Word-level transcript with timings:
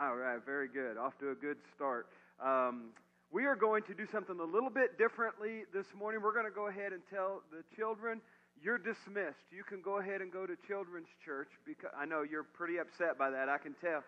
All 0.00 0.14
right, 0.14 0.38
very 0.46 0.68
good. 0.68 0.96
Off 0.96 1.18
to 1.18 1.30
a 1.30 1.34
good 1.34 1.56
start. 1.74 2.06
Um, 2.38 2.94
we 3.32 3.46
are 3.46 3.56
going 3.56 3.82
to 3.90 3.94
do 3.94 4.06
something 4.12 4.38
a 4.38 4.44
little 4.44 4.70
bit 4.70 4.96
differently 4.96 5.64
this 5.74 5.86
morning. 5.98 6.22
We're 6.22 6.32
going 6.32 6.46
to 6.46 6.54
go 6.54 6.68
ahead 6.68 6.92
and 6.92 7.02
tell 7.10 7.42
the 7.50 7.66
children 7.74 8.20
you're 8.62 8.78
dismissed. 8.78 9.42
You 9.50 9.64
can 9.64 9.82
go 9.82 9.98
ahead 9.98 10.20
and 10.22 10.30
go 10.30 10.46
to 10.46 10.54
children's 10.68 11.10
church 11.24 11.48
because 11.66 11.90
I 11.98 12.06
know 12.06 12.22
you're 12.22 12.46
pretty 12.46 12.78
upset 12.78 13.18
by 13.18 13.30
that. 13.30 13.48
I 13.48 13.58
can 13.58 13.74
tell. 13.82 14.04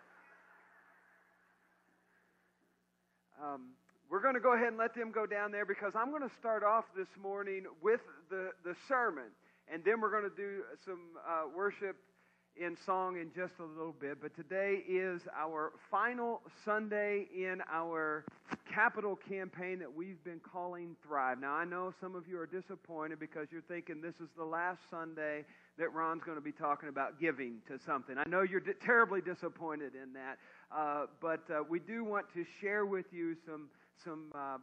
Um, 3.42 3.74
we're 4.08 4.22
going 4.22 4.34
to 4.34 4.40
go 4.40 4.54
ahead 4.54 4.68
and 4.68 4.78
let 4.78 4.94
them 4.94 5.10
go 5.10 5.26
down 5.26 5.50
there 5.50 5.66
because 5.66 5.94
I'm 5.96 6.10
going 6.10 6.22
to 6.22 6.34
start 6.38 6.62
off 6.62 6.84
this 6.96 7.10
morning 7.20 7.64
with 7.82 8.00
the, 8.30 8.50
the 8.62 8.76
sermon. 8.86 9.34
And 9.66 9.82
then 9.84 10.00
we're 10.00 10.14
going 10.14 10.30
to 10.30 10.36
do 10.36 10.62
some 10.86 11.18
uh, 11.26 11.50
worship 11.50 11.96
in 12.60 12.76
song 12.84 13.16
in 13.16 13.30
just 13.34 13.54
a 13.58 13.64
little 13.64 13.94
bit, 13.98 14.18
but 14.20 14.36
today 14.36 14.82
is 14.86 15.22
our 15.34 15.72
final 15.90 16.42
Sunday 16.62 17.26
in 17.34 17.62
our 17.72 18.22
capital 18.72 19.16
campaign 19.16 19.78
that 19.78 19.90
we've 19.90 20.22
been 20.24 20.40
calling 20.52 20.94
Thrive. 21.02 21.40
Now, 21.40 21.54
I 21.54 21.64
know 21.64 21.94
some 22.02 22.14
of 22.14 22.28
you 22.28 22.38
are 22.38 22.46
disappointed 22.46 23.18
because 23.18 23.46
you're 23.50 23.62
thinking 23.62 24.02
this 24.02 24.16
is 24.20 24.28
the 24.36 24.44
last 24.44 24.78
Sunday 24.90 25.46
that 25.78 25.94
Ron's 25.94 26.22
going 26.22 26.36
to 26.36 26.42
be 26.42 26.52
talking 26.52 26.90
about 26.90 27.18
giving 27.18 27.62
to 27.68 27.78
something. 27.86 28.16
I 28.18 28.28
know 28.28 28.42
you're 28.42 28.62
terribly 28.84 29.22
disappointed 29.22 29.92
in 29.94 30.12
that, 30.12 30.36
uh, 30.70 31.06
but 31.22 31.40
uh, 31.50 31.62
we 31.66 31.78
do 31.78 32.04
want 32.04 32.26
to 32.34 32.44
share 32.60 32.84
with 32.84 33.06
you 33.10 33.36
some 33.46 33.68
some. 34.04 34.32
Uh, 34.34 34.58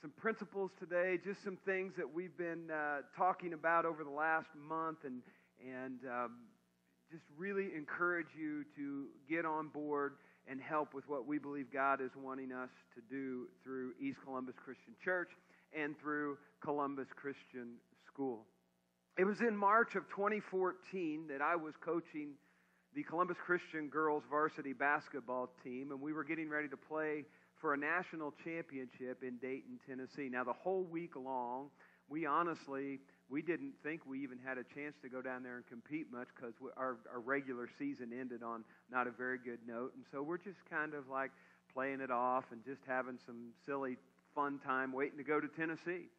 some 0.00 0.12
principles 0.16 0.70
today, 0.80 1.18
just 1.22 1.44
some 1.44 1.58
things 1.66 1.92
that 1.98 2.10
we've 2.10 2.34
been 2.38 2.70
uh, 2.70 3.02
talking 3.18 3.52
about 3.52 3.84
over 3.84 4.02
the 4.02 4.08
last 4.08 4.46
month, 4.66 4.96
and 5.04 5.20
and 5.60 5.98
um, 6.08 6.30
just 7.10 7.24
really 7.36 7.70
encourage 7.76 8.28
you 8.38 8.64
to 8.76 9.06
get 9.28 9.44
on 9.44 9.68
board 9.68 10.14
and 10.48 10.60
help 10.60 10.94
with 10.94 11.08
what 11.08 11.26
we 11.26 11.38
believe 11.38 11.72
God 11.72 12.00
is 12.00 12.10
wanting 12.16 12.52
us 12.52 12.70
to 12.94 13.00
do 13.10 13.48
through 13.64 13.92
East 14.00 14.18
Columbus 14.24 14.54
Christian 14.64 14.94
Church 15.04 15.30
and 15.76 15.98
through 15.98 16.38
Columbus 16.62 17.08
Christian 17.14 17.74
School. 18.06 18.46
It 19.18 19.24
was 19.24 19.40
in 19.40 19.56
March 19.56 19.96
of 19.96 20.08
2014 20.10 21.26
that 21.28 21.42
I 21.42 21.56
was 21.56 21.74
coaching 21.84 22.34
the 22.94 23.02
Columbus 23.02 23.36
Christian 23.44 23.88
girls 23.88 24.22
varsity 24.30 24.72
basketball 24.72 25.50
team, 25.62 25.90
and 25.90 26.00
we 26.00 26.12
were 26.12 26.24
getting 26.24 26.48
ready 26.48 26.68
to 26.68 26.76
play 26.76 27.24
for 27.60 27.74
a 27.74 27.76
national 27.76 28.32
championship 28.44 29.22
in 29.22 29.36
Dayton, 29.36 29.78
Tennessee. 29.86 30.28
Now, 30.30 30.44
the 30.44 30.52
whole 30.52 30.84
week 30.84 31.14
long, 31.14 31.70
we 32.08 32.26
honestly 32.26 33.00
we 33.30 33.42
didn't 33.42 33.74
think 33.82 34.02
we 34.06 34.22
even 34.22 34.38
had 34.44 34.58
a 34.58 34.64
chance 34.74 34.96
to 35.02 35.08
go 35.08 35.22
down 35.22 35.42
there 35.42 35.56
and 35.56 35.66
compete 35.66 36.06
much 36.10 36.26
because 36.34 36.52
our, 36.76 36.96
our 37.12 37.20
regular 37.20 37.68
season 37.78 38.10
ended 38.18 38.42
on 38.42 38.64
not 38.90 39.06
a 39.06 39.10
very 39.12 39.38
good 39.38 39.60
note. 39.66 39.92
And 39.94 40.04
so 40.10 40.20
we're 40.22 40.38
just 40.38 40.58
kind 40.68 40.94
of 40.94 41.08
like 41.08 41.30
playing 41.72 42.00
it 42.00 42.10
off 42.10 42.44
and 42.50 42.64
just 42.64 42.80
having 42.86 43.18
some 43.24 43.52
silly 43.64 43.96
fun 44.34 44.58
time 44.64 44.92
waiting 44.92 45.18
to 45.18 45.24
go 45.24 45.40
to 45.40 45.46
Tennessee. 45.46 46.10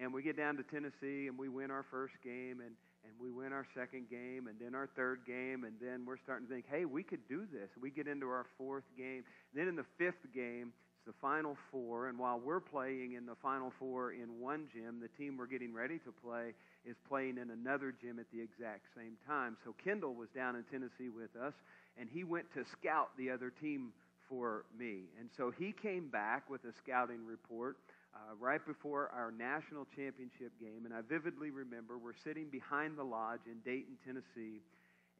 And 0.00 0.12
we 0.12 0.22
get 0.22 0.36
down 0.36 0.56
to 0.56 0.62
Tennessee 0.62 1.28
and 1.28 1.38
we 1.38 1.48
win 1.48 1.70
our 1.70 1.84
first 1.90 2.14
game 2.24 2.60
and, 2.60 2.72
and 3.04 3.12
we 3.20 3.30
win 3.30 3.52
our 3.52 3.66
second 3.76 4.08
game 4.10 4.48
and 4.48 4.56
then 4.58 4.74
our 4.74 4.88
third 4.96 5.20
game. 5.26 5.64
And 5.64 5.74
then 5.80 6.04
we're 6.06 6.16
starting 6.16 6.46
to 6.48 6.52
think, 6.52 6.64
hey, 6.70 6.86
we 6.86 7.02
could 7.02 7.28
do 7.28 7.46
this. 7.52 7.68
We 7.80 7.90
get 7.90 8.08
into 8.08 8.26
our 8.26 8.46
fourth 8.56 8.84
game. 8.96 9.22
And 9.52 9.54
then 9.54 9.68
in 9.68 9.76
the 9.76 9.84
fifth 9.98 10.32
game, 10.34 10.72
the 11.06 11.12
Final 11.20 11.56
Four, 11.70 12.08
and 12.08 12.18
while 12.18 12.40
we're 12.42 12.60
playing 12.60 13.12
in 13.12 13.26
the 13.26 13.34
Final 13.42 13.72
Four 13.78 14.12
in 14.12 14.40
one 14.40 14.66
gym, 14.72 15.00
the 15.00 15.08
team 15.22 15.36
we're 15.36 15.46
getting 15.46 15.72
ready 15.74 15.98
to 15.98 16.12
play 16.24 16.54
is 16.84 16.96
playing 17.08 17.38
in 17.38 17.50
another 17.50 17.94
gym 18.00 18.18
at 18.18 18.26
the 18.32 18.40
exact 18.40 18.86
same 18.96 19.16
time. 19.26 19.56
So 19.64 19.74
Kendall 19.84 20.14
was 20.14 20.28
down 20.34 20.56
in 20.56 20.64
Tennessee 20.64 21.08
with 21.08 21.34
us, 21.36 21.54
and 21.98 22.08
he 22.12 22.24
went 22.24 22.46
to 22.54 22.64
scout 22.64 23.10
the 23.18 23.30
other 23.30 23.52
team 23.60 23.92
for 24.28 24.64
me. 24.78 25.04
And 25.20 25.28
so 25.36 25.52
he 25.56 25.72
came 25.72 26.08
back 26.08 26.48
with 26.48 26.64
a 26.64 26.72
scouting 26.72 27.26
report 27.26 27.76
uh, 28.14 28.34
right 28.40 28.64
before 28.64 29.10
our 29.14 29.30
national 29.30 29.86
championship 29.96 30.52
game, 30.60 30.86
and 30.86 30.94
I 30.94 31.00
vividly 31.02 31.50
remember 31.50 31.98
we're 31.98 32.16
sitting 32.24 32.46
behind 32.50 32.96
the 32.96 33.04
lodge 33.04 33.40
in 33.46 33.58
Dayton, 33.64 33.96
Tennessee, 34.06 34.62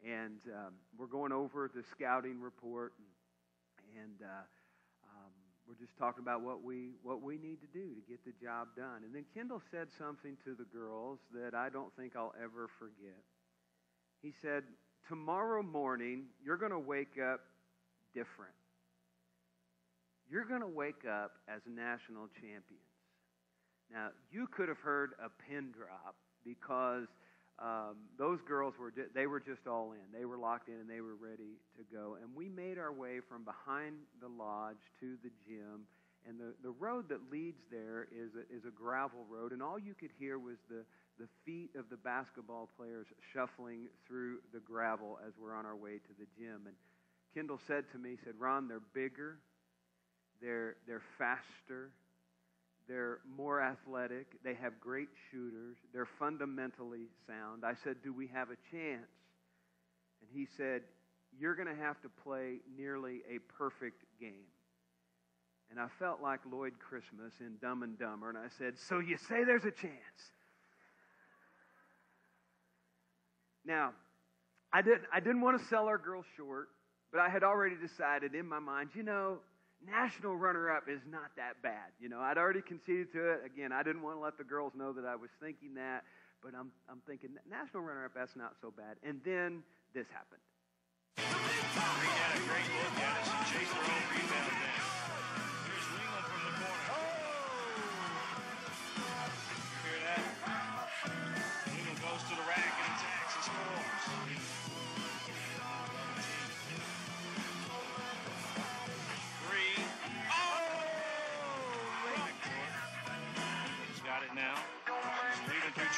and 0.07 0.39
um, 0.55 0.75
we're 0.99 1.07
going 1.07 1.33
over 1.33 1.71
the 1.75 1.83
scouting 1.91 2.41
report, 2.41 2.93
and, 3.95 4.05
and 4.05 4.17
uh, 4.23 4.43
we're 5.67 5.81
just 5.81 5.97
talking 5.99 6.23
about 6.23 6.43
what 6.43 6.63
we 6.63 6.93
what 7.03 7.23
we 7.23 7.39
need 7.39 7.61
to 7.61 7.71
do 7.73 7.95
to 7.95 8.03
get 8.09 8.25
the 8.25 8.33
job 8.45 8.69
done. 8.77 9.03
And 9.05 9.15
then 9.15 9.25
Kendall 9.35 9.63
said 9.71 9.89
something 9.99 10.37
to 10.45 10.55
the 10.55 10.65
girls 10.65 11.19
that 11.33 11.55
I 11.55 11.69
don't 11.69 11.95
think 11.97 12.17
I'll 12.17 12.35
ever 12.43 12.69
forget. 12.79 13.23
He 14.23 14.33
said, 14.43 14.65
"Tomorrow 15.09 15.63
morning, 15.63 16.27
you're 16.45 16.57
going 16.57 16.73
to 16.73 16.79
wake 16.79 17.17
up 17.19 17.41
different. 18.15 18.55
You're 20.31 20.45
going 20.45 20.61
to 20.61 20.69
wake 20.69 21.05
up 21.09 21.33
as 21.49 21.61
national 21.67 22.29
champions." 22.41 22.93
Now, 23.91 24.09
you 24.31 24.47
could 24.47 24.69
have 24.69 24.79
heard 24.79 25.13
a 25.23 25.29
pin 25.49 25.73
drop 25.73 26.17
because 26.45 27.09
um, 27.59 27.97
those 28.19 28.41
girls 28.47 28.75
were 28.79 28.93
they 29.15 29.27
were 29.27 29.41
just 29.41 29.67
all 29.67 29.93
in. 29.93 30.19
They 30.19 30.25
were 30.25 30.37
locked 30.37 30.69
in 30.69 30.75
and 30.75 30.91
they 30.91 31.01
were 31.01 31.15
ready 31.15 31.61
to 31.77 31.85
go. 31.95 32.17
And 32.21 32.35
we 32.35 32.49
made 32.49 32.79
our 32.79 32.93
way 32.93 33.21
from 33.29 33.45
behind 33.45 33.95
the 34.21 34.29
lodge 34.29 34.83
to 35.01 35.17
the 35.23 35.31
gym. 35.47 35.87
And 36.27 36.41
the, 36.41 36.55
the 36.63 36.71
road 36.71 37.09
that 37.11 37.31
leads 37.31 37.61
there 37.71 38.09
is 38.11 38.31
a, 38.35 38.41
is 38.55 38.65
a 38.65 38.71
gravel 38.71 39.27
road, 39.29 39.53
and 39.53 39.63
all 39.63 39.79
you 39.79 39.93
could 39.93 40.11
hear 40.19 40.39
was 40.39 40.57
the, 40.71 40.83
the 41.19 41.29
feet 41.45 41.71
of 41.77 41.91
the 41.91 41.99
basketball 41.99 42.71
players 42.79 43.07
shuffling 43.33 43.89
through 44.09 44.39
the 44.55 44.61
gravel 44.61 45.19
as 45.27 45.35
we're 45.39 45.55
on 45.55 45.67
our 45.67 45.77
way 45.77 45.99
to 45.99 46.13
the 46.19 46.27
gym. 46.35 46.63
And 46.65 46.75
Kendall 47.35 47.61
said 47.67 47.85
to 47.93 47.99
me, 47.99 48.11
he 48.13 48.17
said, 48.25 48.35
Ron, 48.39 48.69
they're 48.69 48.81
bigger, 48.95 49.37
they're, 50.41 50.77
they're 50.87 51.03
faster, 51.19 51.91
they're 52.89 53.21
more 53.37 53.63
athletic. 53.63 54.27
They 54.45 54.55
have 54.55 54.79
great 54.79 55.09
shooters. 55.31 55.77
They're 55.93 56.09
fundamentally 56.19 57.07
sound. 57.27 57.65
I 57.65 57.75
said, 57.83 57.97
Do 58.03 58.13
we 58.13 58.29
have 58.29 58.49
a 58.51 58.57
chance? 58.71 59.09
And 60.21 60.29
he 60.33 60.47
said, 60.57 60.83
You're 61.39 61.55
going 61.55 61.69
to 61.69 61.83
have 61.83 62.01
to 62.03 62.09
play 62.23 62.57
nearly 62.77 63.23
a 63.29 63.39
perfect 63.57 64.03
game. 64.21 64.49
And 65.71 65.81
I 65.81 65.87
felt 65.99 66.21
like 66.21 66.41
Lloyd 66.51 66.75
Christmas 66.79 67.33
in 67.41 67.57
Dumb 67.61 67.83
and 67.83 67.99
Dumber. 67.99 68.29
And 68.29 68.39
I 68.39 68.49
said, 68.59 68.75
So 68.79 68.99
you 68.99 69.17
say 69.17 69.45
there's 69.45 69.65
a 69.65 69.71
chance? 69.71 70.21
Now, 73.65 73.93
I 74.73 74.83
didn't, 74.83 75.05
I 75.13 75.21
didn't 75.21 75.41
want 75.41 75.59
to 75.59 75.67
sell 75.67 75.87
our 75.87 75.97
girls 75.97 76.27
short, 76.37 76.69
but 77.11 77.21
I 77.21 77.31
had 77.31 77.43
already 77.43 77.77
decided 77.77 78.35
in 78.35 78.47
my 78.47 78.59
mind, 78.59 78.91
you 78.95 79.03
know, 79.03 79.39
national 79.87 80.37
runner 80.37 80.71
up 80.71 80.85
is 80.89 81.01
not 81.11 81.31
that 81.37 81.63
bad. 81.63 81.93
You 82.01 82.09
know, 82.09 82.21
I'd 82.21 82.39
already 82.39 82.63
conceded 82.63 83.13
to 83.13 83.33
it. 83.33 83.41
Again, 83.45 83.73
I 83.73 83.83
didn't 83.83 84.03
want 84.03 84.17
to 84.17 84.21
let 84.21 84.39
the 84.39 84.45
girls 84.45 84.73
know 84.77 84.93
that 84.93 85.05
I 85.05 85.17
was 85.17 85.31
thinking 85.41 85.75
that, 85.75 86.05
but 86.43 86.53
I'm, 86.55 86.71
I'm 86.89 87.01
thinking 87.07 87.31
national 87.51 87.83
runner 87.83 88.05
up, 88.05 88.13
that's 88.15 88.37
not 88.37 88.55
so 88.61 88.73
bad. 88.77 88.97
And 89.03 89.21
then 89.25 89.63
this 89.95 90.07
happened. 90.13 90.41
Had 91.17 92.37
a 92.37 92.41
great 92.47 92.69
look 92.79 92.99
at 93.03 94.79
us. 94.79 94.84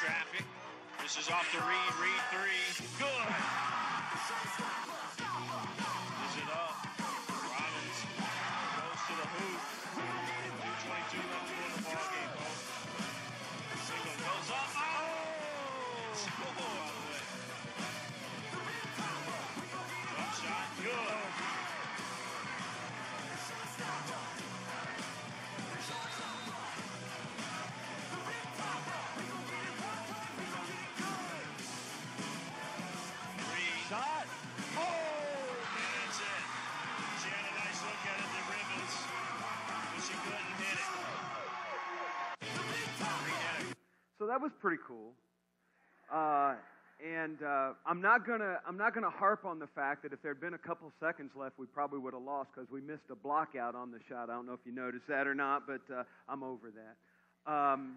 Traffic. 0.06 0.44
This 1.02 1.18
is 1.18 1.28
off 1.30 1.50
to 1.50 1.58
Reed. 1.58 1.92
Reed 2.00 2.22
three. 2.30 2.86
Good. 2.98 3.65
That 44.36 44.42
was 44.42 44.52
pretty 44.60 44.76
cool. 44.86 45.12
Uh, 46.12 46.56
And 47.02 47.42
uh, 47.42 47.72
I'm 47.86 48.02
not 48.02 48.26
gonna 48.26 48.56
I'm 48.68 48.76
not 48.76 48.94
gonna 48.94 49.10
harp 49.10 49.44
on 49.46 49.58
the 49.58 49.66
fact 49.66 50.02
that 50.02 50.12
if 50.12 50.20
there 50.20 50.32
had 50.32 50.40
been 50.40 50.54
a 50.54 50.58
couple 50.58 50.90
seconds 51.00 51.32
left, 51.36 51.58
we 51.58 51.66
probably 51.66 51.98
would 51.98 52.12
have 52.12 52.22
lost 52.22 52.50
because 52.54 52.70
we 52.70 52.80
missed 52.82 53.08
a 53.10 53.14
block 53.14 53.56
out 53.56 53.74
on 53.74 53.90
the 53.90 53.98
shot. 54.08 54.28
I 54.28 54.34
don't 54.34 54.46
know 54.46 54.52
if 54.52 54.64
you 54.66 54.72
noticed 54.72 55.06
that 55.08 55.26
or 55.26 55.34
not, 55.34 55.66
but 55.66 55.80
uh, 55.92 56.04
I'm 56.28 56.42
over 56.42 56.68
that. 56.72 56.96
Um, 57.50 57.96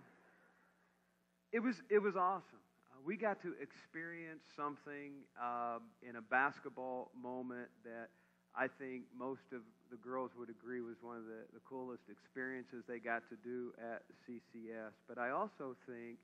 it 1.52 1.60
was 1.60 1.76
it 1.90 2.00
was 2.00 2.16
awesome. 2.16 2.64
Uh, 2.92 3.00
we 3.06 3.16
got 3.18 3.42
to 3.42 3.54
experience 3.62 4.44
something 4.56 5.12
uh, 5.42 5.80
in 6.08 6.16
a 6.16 6.22
basketball 6.22 7.12
moment 7.22 7.68
that 7.84 8.10
I 8.56 8.68
think 8.68 9.04
most 9.18 9.48
of 9.54 9.62
the 9.92 9.98
girls 9.98 10.32
would 10.38 10.50
agree 10.50 10.82
was 10.82 10.96
one 11.02 11.18
of 11.18 11.24
the, 11.26 11.48
the 11.54 11.62
coolest 11.68 12.04
experiences 12.12 12.84
they 12.88 13.00
got 13.00 13.24
to 13.30 13.38
do 13.44 13.72
at 13.80 14.04
CCS. 14.28 14.92
But 15.08 15.18
I 15.18 15.30
also 15.32 15.76
think 15.88 16.20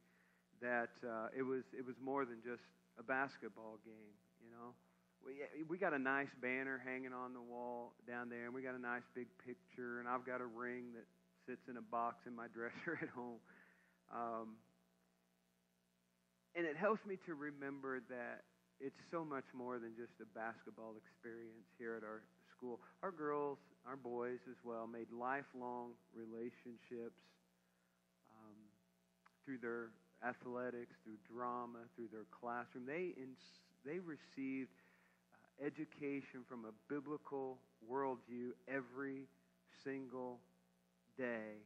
that 0.66 0.98
uh, 1.06 1.30
it 1.38 1.46
was 1.46 1.62
it 1.78 1.86
was 1.86 1.96
more 2.02 2.26
than 2.26 2.42
just 2.42 2.66
a 2.98 3.06
basketball 3.06 3.78
game. 3.86 4.18
You 4.42 4.50
know, 4.50 4.74
we 5.22 5.38
we 5.70 5.78
got 5.78 5.94
a 5.94 6.02
nice 6.02 6.34
banner 6.42 6.82
hanging 6.82 7.14
on 7.14 7.34
the 7.38 7.42
wall 7.42 7.94
down 8.10 8.30
there, 8.30 8.46
and 8.50 8.54
we 8.54 8.66
got 8.66 8.74
a 8.74 8.82
nice 8.82 9.06
big 9.14 9.30
picture, 9.46 10.02
and 10.02 10.10
I've 10.10 10.26
got 10.26 10.42
a 10.42 10.50
ring 10.50 10.98
that 10.98 11.06
sits 11.46 11.70
in 11.70 11.78
a 11.78 11.86
box 11.86 12.26
in 12.26 12.36
my 12.36 12.50
dresser 12.56 12.98
at 12.98 13.10
home. 13.14 13.38
Um, 14.10 14.58
and 16.58 16.66
it 16.66 16.78
helps 16.78 17.06
me 17.06 17.18
to 17.30 17.36
remember 17.36 18.02
that 18.10 18.50
it's 18.80 18.98
so 19.12 19.24
much 19.24 19.46
more 19.54 19.78
than 19.78 19.94
just 19.94 20.18
a 20.22 20.28
basketball 20.34 20.96
experience 20.98 21.70
here 21.78 21.96
at 21.96 22.04
our 22.04 22.24
school. 22.56 22.80
Our 23.04 23.12
girls, 23.12 23.58
our 23.86 23.98
boys 23.98 24.40
as 24.50 24.58
well, 24.64 24.88
made 24.88 25.12
lifelong 25.12 25.94
relationships 26.16 27.22
um, 28.32 28.58
through 29.44 29.60
their 29.60 29.92
athletics, 30.26 30.98
through 31.04 31.22
drama, 31.30 31.86
through 31.96 32.10
their 32.12 32.26
classroom. 32.34 32.90
They, 32.90 33.14
ins- 33.14 33.62
they 33.86 34.02
received 34.02 34.74
uh, 35.30 35.70
education 35.70 36.42
from 36.50 36.66
a 36.66 36.74
biblical 36.90 37.62
worldview 37.86 38.58
every 38.68 39.30
single 39.84 40.40
day. 41.18 41.62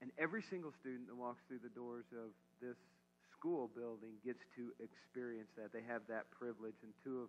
And 0.00 0.10
every 0.18 0.42
single 0.50 0.72
student 0.80 1.08
that 1.08 1.16
walks 1.16 1.42
through 1.48 1.60
the 1.66 1.74
doors 1.74 2.04
of 2.14 2.30
this 2.62 2.76
school 3.32 3.70
building 3.74 4.14
gets 4.24 4.40
to 4.56 4.70
experience 4.78 5.50
that. 5.56 5.72
They 5.72 5.84
have 5.86 6.02
that 6.08 6.30
privilege. 6.30 6.76
And 6.82 6.92
two 7.02 7.26
of 7.26 7.28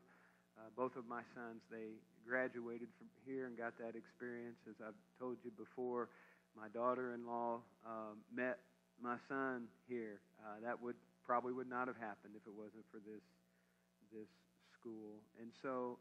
uh, 0.56 0.70
both 0.78 0.96
of 0.96 1.04
my 1.08 1.20
sons, 1.36 1.60
they 1.72 2.00
graduated 2.24 2.88
from 2.98 3.08
here 3.26 3.48
and 3.48 3.58
got 3.58 3.76
that 3.80 3.96
experience. 3.96 4.56
As 4.70 4.76
I've 4.80 5.00
told 5.20 5.38
you 5.44 5.52
before, 5.58 6.10
my 6.56 6.68
daughter-in-law 6.72 7.60
um, 7.86 8.16
met 8.34 8.60
my 9.02 9.18
son 9.28 9.68
here. 9.88 10.22
Uh, 10.40 10.62
that 10.64 10.82
would 10.82 10.96
probably 11.26 11.54
would 11.54 11.70
not 11.70 11.88
have 11.88 11.98
happened 11.98 12.34
if 12.36 12.46
it 12.46 12.54
wasn't 12.54 12.86
for 12.92 13.00
this 13.00 13.24
this 14.14 14.30
school. 14.74 15.20
And 15.42 15.50
so 15.62 15.98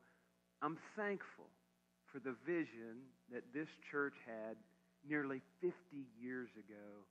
I'm 0.62 0.79
thankful 0.96 1.49
for 2.12 2.20
the 2.20 2.37
vision 2.46 3.11
that 3.32 3.43
this 3.52 3.69
church 3.91 4.14
had 4.26 4.56
nearly 5.08 5.41
50 5.61 5.75
years 6.20 6.50
ago 6.56 7.05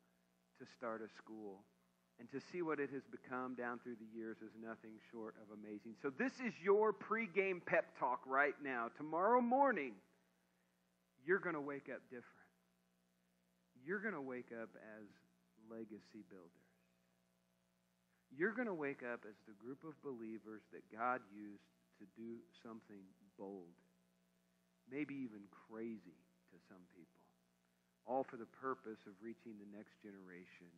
to 0.59 0.65
start 0.77 1.01
a 1.01 1.09
school. 1.17 1.59
And 2.19 2.29
to 2.31 2.39
see 2.51 2.61
what 2.61 2.79
it 2.79 2.89
has 2.93 3.01
become 3.09 3.55
down 3.55 3.79
through 3.83 3.97
the 3.97 4.17
years 4.17 4.37
is 4.37 4.53
nothing 4.61 5.01
short 5.11 5.33
of 5.41 5.57
amazing. 5.57 5.95
So, 6.01 6.11
this 6.11 6.31
is 6.33 6.53
your 6.63 6.93
pregame 6.93 7.65
pep 7.65 7.97
talk 7.99 8.21
right 8.27 8.53
now. 8.63 8.89
Tomorrow 8.97 9.41
morning, 9.41 9.93
you're 11.25 11.39
going 11.39 11.55
to 11.55 11.61
wake 11.61 11.89
up 11.91 12.01
different. 12.09 12.47
You're 13.83 13.99
going 13.99 14.13
to 14.13 14.21
wake 14.21 14.53
up 14.53 14.69
as 14.77 15.07
legacy 15.69 16.23
builders. 16.29 16.69
You're 18.33 18.55
going 18.55 18.71
to 18.71 18.73
wake 18.73 19.05
up 19.05 19.25
as 19.29 19.37
the 19.45 19.53
group 19.61 19.85
of 19.85 19.93
believers 20.01 20.65
that 20.73 20.81
God 20.89 21.21
used 21.29 21.69
to 22.01 22.05
do 22.17 22.41
something 22.65 23.05
bold, 23.37 23.77
maybe 24.89 25.13
even 25.21 25.45
crazy 25.69 26.17
to 26.49 26.57
some 26.65 26.81
people, 26.97 27.21
all 28.09 28.25
for 28.25 28.41
the 28.41 28.49
purpose 28.57 29.05
of 29.05 29.13
reaching 29.21 29.53
the 29.61 29.69
next 29.69 30.01
generation 30.01 30.73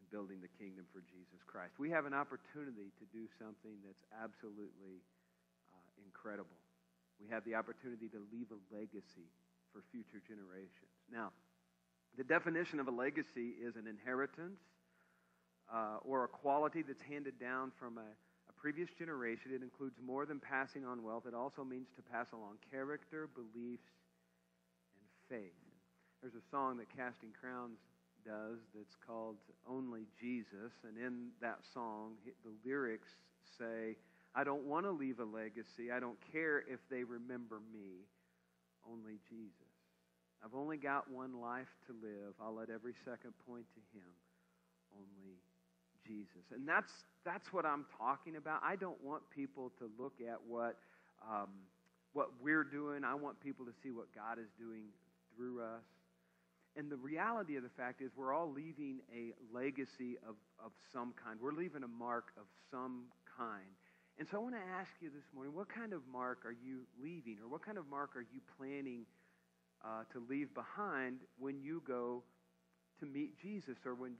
and 0.00 0.04
building 0.08 0.40
the 0.40 0.50
kingdom 0.56 0.88
for 0.88 1.04
Jesus 1.04 1.44
Christ. 1.44 1.76
We 1.76 1.92
have 1.92 2.08
an 2.08 2.16
opportunity 2.16 2.88
to 2.96 3.04
do 3.12 3.28
something 3.36 3.76
that's 3.84 4.04
absolutely 4.16 5.04
uh, 5.68 5.88
incredible. 6.00 6.56
We 7.20 7.28
have 7.28 7.44
the 7.44 7.54
opportunity 7.54 8.08
to 8.10 8.20
leave 8.32 8.48
a 8.50 8.60
legacy 8.72 9.28
for 9.70 9.84
future 9.92 10.24
generations. 10.24 10.90
Now, 11.12 11.30
the 12.16 12.24
definition 12.24 12.80
of 12.80 12.88
a 12.88 12.90
legacy 12.90 13.54
is 13.60 13.76
an 13.76 13.86
inheritance 13.86 14.60
uh, 15.72 15.98
or 16.04 16.24
a 16.24 16.28
quality 16.28 16.82
that's 16.82 17.02
handed 17.02 17.38
down 17.40 17.72
from 17.78 17.98
a, 17.98 18.08
a 18.48 18.52
previous 18.60 18.90
generation. 18.98 19.50
It 19.54 19.62
includes 19.62 19.96
more 20.04 20.26
than 20.26 20.38
passing 20.38 20.84
on 20.84 21.02
wealth. 21.02 21.24
It 21.26 21.34
also 21.34 21.64
means 21.64 21.88
to 21.96 22.02
pass 22.02 22.26
along 22.32 22.56
character, 22.70 23.28
beliefs, 23.34 23.90
and 24.96 25.40
faith. 25.40 25.52
There's 26.22 26.34
a 26.34 26.50
song 26.50 26.78
that 26.78 26.86
Casting 26.96 27.30
Crowns 27.38 27.78
does 28.24 28.58
that's 28.74 28.96
called 29.06 29.36
Only 29.68 30.06
Jesus. 30.20 30.72
And 30.86 30.96
in 30.96 31.28
that 31.40 31.58
song, 31.72 32.12
the 32.24 32.52
lyrics 32.64 33.08
say, 33.58 33.96
I 34.34 34.42
don't 34.42 34.64
want 34.64 34.86
to 34.86 34.90
leave 34.90 35.20
a 35.20 35.24
legacy. 35.24 35.92
I 35.94 36.00
don't 36.00 36.18
care 36.32 36.60
if 36.60 36.80
they 36.90 37.04
remember 37.04 37.60
me. 37.72 38.06
Only 38.90 39.18
Jesus. 39.28 39.63
I've 40.44 40.54
only 40.54 40.76
got 40.76 41.10
one 41.10 41.40
life 41.40 41.72
to 41.86 41.92
live. 42.02 42.34
I'll 42.40 42.54
let 42.54 42.68
every 42.68 42.92
second 43.04 43.32
point 43.48 43.64
to 43.74 43.80
him. 43.96 44.12
Only 44.92 45.40
Jesus. 46.06 46.44
And 46.52 46.68
that's, 46.68 46.92
that's 47.24 47.50
what 47.52 47.64
I'm 47.64 47.86
talking 47.96 48.36
about. 48.36 48.60
I 48.62 48.76
don't 48.76 49.02
want 49.02 49.22
people 49.34 49.72
to 49.78 49.88
look 49.98 50.20
at 50.20 50.36
what, 50.46 50.76
um, 51.26 51.48
what 52.12 52.28
we're 52.42 52.64
doing. 52.64 53.04
I 53.04 53.14
want 53.14 53.40
people 53.40 53.64
to 53.64 53.72
see 53.82 53.90
what 53.90 54.14
God 54.14 54.38
is 54.38 54.50
doing 54.58 54.84
through 55.34 55.62
us. 55.62 55.82
And 56.76 56.90
the 56.90 56.96
reality 56.96 57.56
of 57.56 57.62
the 57.62 57.70
fact 57.70 58.02
is, 58.02 58.10
we're 58.16 58.34
all 58.34 58.52
leaving 58.52 58.98
a 59.14 59.32
legacy 59.54 60.18
of, 60.28 60.34
of 60.62 60.72
some 60.92 61.14
kind. 61.24 61.38
We're 61.40 61.52
leaving 61.52 61.84
a 61.84 61.88
mark 61.88 62.32
of 62.36 62.44
some 62.70 63.04
kind. 63.38 63.72
And 64.18 64.28
so 64.30 64.38
I 64.38 64.40
want 64.40 64.54
to 64.54 64.66
ask 64.78 64.90
you 65.00 65.08
this 65.08 65.24
morning 65.34 65.54
what 65.54 65.68
kind 65.68 65.92
of 65.92 66.02
mark 66.12 66.44
are 66.44 66.54
you 66.54 66.82
leaving, 67.02 67.38
or 67.42 67.48
what 67.48 67.64
kind 67.64 67.78
of 67.78 67.88
mark 67.88 68.14
are 68.16 68.26
you 68.26 68.40
planning 68.58 69.06
uh, 69.84 70.02
to 70.12 70.22
leave 70.28 70.52
behind 70.54 71.18
when 71.38 71.60
you 71.60 71.82
go 71.86 72.22
to 73.00 73.06
meet 73.06 73.38
Jesus 73.40 73.76
or 73.84 73.94
when 73.94 74.12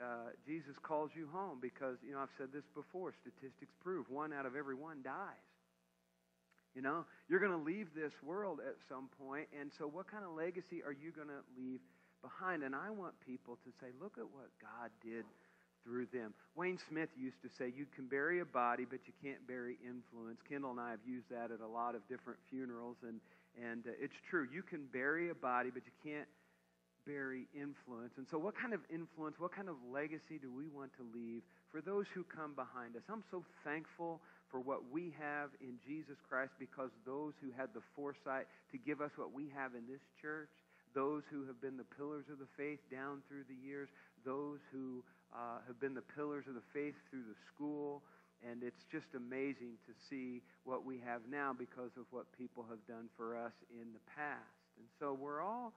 uh, 0.00 0.30
Jesus 0.46 0.74
calls 0.82 1.10
you 1.14 1.28
home? 1.32 1.58
Because, 1.60 1.98
you 2.06 2.12
know, 2.12 2.20
I've 2.20 2.34
said 2.38 2.48
this 2.52 2.64
before 2.74 3.12
statistics 3.12 3.72
prove 3.82 4.08
one 4.08 4.32
out 4.32 4.46
of 4.46 4.56
every 4.56 4.74
one 4.74 5.02
dies. 5.02 5.46
You 6.74 6.82
know, 6.82 7.04
you're 7.28 7.40
going 7.40 7.52
to 7.52 7.64
leave 7.64 7.88
this 7.94 8.12
world 8.22 8.60
at 8.64 8.76
some 8.88 9.08
point, 9.18 9.48
and 9.58 9.72
so 9.76 9.86
what 9.86 10.06
kind 10.08 10.24
of 10.24 10.36
legacy 10.36 10.82
are 10.86 10.92
you 10.92 11.10
going 11.10 11.26
to 11.26 11.42
leave 11.58 11.80
behind? 12.22 12.62
And 12.62 12.74
I 12.76 12.90
want 12.90 13.14
people 13.26 13.58
to 13.64 13.70
say, 13.80 13.90
look 14.00 14.14
at 14.18 14.30
what 14.30 14.54
God 14.62 14.90
did 15.02 15.24
through 15.82 16.06
them. 16.12 16.32
Wayne 16.54 16.78
Smith 16.88 17.08
used 17.18 17.42
to 17.42 17.48
say, 17.58 17.72
you 17.74 17.86
can 17.96 18.06
bury 18.06 18.38
a 18.38 18.44
body, 18.44 18.86
but 18.88 19.00
you 19.06 19.12
can't 19.20 19.44
bury 19.48 19.78
influence. 19.82 20.38
Kendall 20.48 20.70
and 20.70 20.78
I 20.78 20.90
have 20.90 21.02
used 21.04 21.26
that 21.30 21.50
at 21.50 21.58
a 21.58 21.66
lot 21.66 21.96
of 21.96 22.06
different 22.08 22.38
funerals, 22.48 22.96
and, 23.02 23.18
and 23.58 23.86
uh, 23.86 23.90
it's 24.00 24.16
true. 24.28 24.46
You 24.52 24.62
can 24.62 24.86
bury 24.92 25.30
a 25.30 25.34
body, 25.34 25.70
but 25.72 25.82
you 25.86 25.94
can't 26.02 26.28
bury 27.06 27.48
influence. 27.54 28.14
And 28.16 28.26
so, 28.30 28.38
what 28.38 28.54
kind 28.54 28.74
of 28.74 28.80
influence, 28.92 29.36
what 29.38 29.54
kind 29.54 29.68
of 29.68 29.76
legacy 29.90 30.38
do 30.40 30.52
we 30.52 30.68
want 30.68 30.92
to 30.96 31.04
leave 31.14 31.42
for 31.72 31.80
those 31.80 32.06
who 32.14 32.24
come 32.24 32.54
behind 32.54 32.96
us? 32.96 33.02
I'm 33.10 33.24
so 33.30 33.44
thankful 33.64 34.20
for 34.50 34.60
what 34.60 34.90
we 34.90 35.14
have 35.18 35.50
in 35.60 35.78
Jesus 35.86 36.18
Christ 36.28 36.52
because 36.58 36.90
those 37.06 37.32
who 37.40 37.50
had 37.56 37.70
the 37.74 37.82
foresight 37.94 38.46
to 38.72 38.78
give 38.78 39.00
us 39.00 39.10
what 39.16 39.32
we 39.32 39.50
have 39.54 39.74
in 39.74 39.86
this 39.86 40.02
church, 40.20 40.50
those 40.94 41.22
who 41.30 41.46
have 41.46 41.60
been 41.62 41.76
the 41.76 41.86
pillars 41.96 42.26
of 42.30 42.38
the 42.38 42.50
faith 42.56 42.80
down 42.90 43.22
through 43.28 43.46
the 43.46 43.54
years, 43.54 43.88
those 44.26 44.58
who 44.72 45.02
uh, 45.32 45.62
have 45.66 45.78
been 45.78 45.94
the 45.94 46.06
pillars 46.18 46.44
of 46.48 46.54
the 46.54 46.66
faith 46.74 46.94
through 47.10 47.22
the 47.22 47.38
school. 47.54 48.02
And 48.48 48.62
it's 48.62 48.84
just 48.90 49.12
amazing 49.14 49.76
to 49.86 49.92
see 50.08 50.42
what 50.64 50.84
we 50.84 50.98
have 51.04 51.20
now 51.30 51.52
because 51.52 51.92
of 51.96 52.04
what 52.10 52.24
people 52.36 52.64
have 52.70 52.80
done 52.88 53.08
for 53.16 53.36
us 53.36 53.52
in 53.70 53.92
the 53.92 54.00
past. 54.16 54.64
And 54.78 54.86
so 54.98 55.12
we're 55.12 55.42
all 55.42 55.74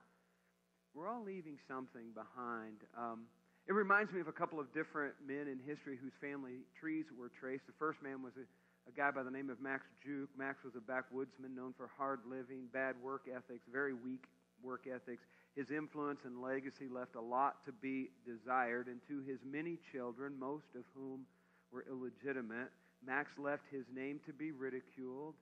we're 0.94 1.08
all 1.08 1.24
leaving 1.24 1.58
something 1.66 2.14
behind. 2.14 2.86
Um, 2.96 3.26
it 3.66 3.72
reminds 3.72 4.12
me 4.12 4.20
of 4.20 4.28
a 4.28 4.32
couple 4.32 4.60
of 4.60 4.72
different 4.72 5.14
men 5.26 5.48
in 5.48 5.58
history 5.66 5.98
whose 6.00 6.12
family 6.20 6.62
trees 6.78 7.06
were 7.18 7.30
traced. 7.40 7.66
The 7.66 7.74
first 7.78 8.00
man 8.00 8.22
was 8.22 8.32
a, 8.36 8.46
a 8.88 8.92
guy 8.94 9.10
by 9.10 9.24
the 9.24 9.30
name 9.30 9.50
of 9.50 9.60
Max 9.60 9.86
Juke. 10.04 10.30
Max 10.38 10.62
was 10.62 10.74
a 10.76 10.84
backwoodsman 10.84 11.56
known 11.56 11.74
for 11.76 11.90
hard 11.98 12.20
living, 12.28 12.68
bad 12.72 12.94
work 13.02 13.26
ethics, 13.26 13.66
very 13.72 13.92
weak 13.92 14.24
work 14.62 14.86
ethics. 14.86 15.24
His 15.56 15.70
influence 15.70 16.20
and 16.24 16.40
legacy 16.42 16.88
left 16.92 17.16
a 17.16 17.20
lot 17.20 17.64
to 17.64 17.72
be 17.72 18.10
desired, 18.26 18.86
and 18.86 19.00
to 19.08 19.20
his 19.26 19.38
many 19.44 19.78
children, 19.92 20.34
most 20.38 20.66
of 20.76 20.84
whom 20.94 21.26
were 21.74 21.84
illegitimate, 21.90 22.70
Max 23.04 23.30
left 23.36 23.64
his 23.70 23.84
name 23.92 24.20
to 24.26 24.32
be 24.32 24.52
ridiculed, 24.52 25.34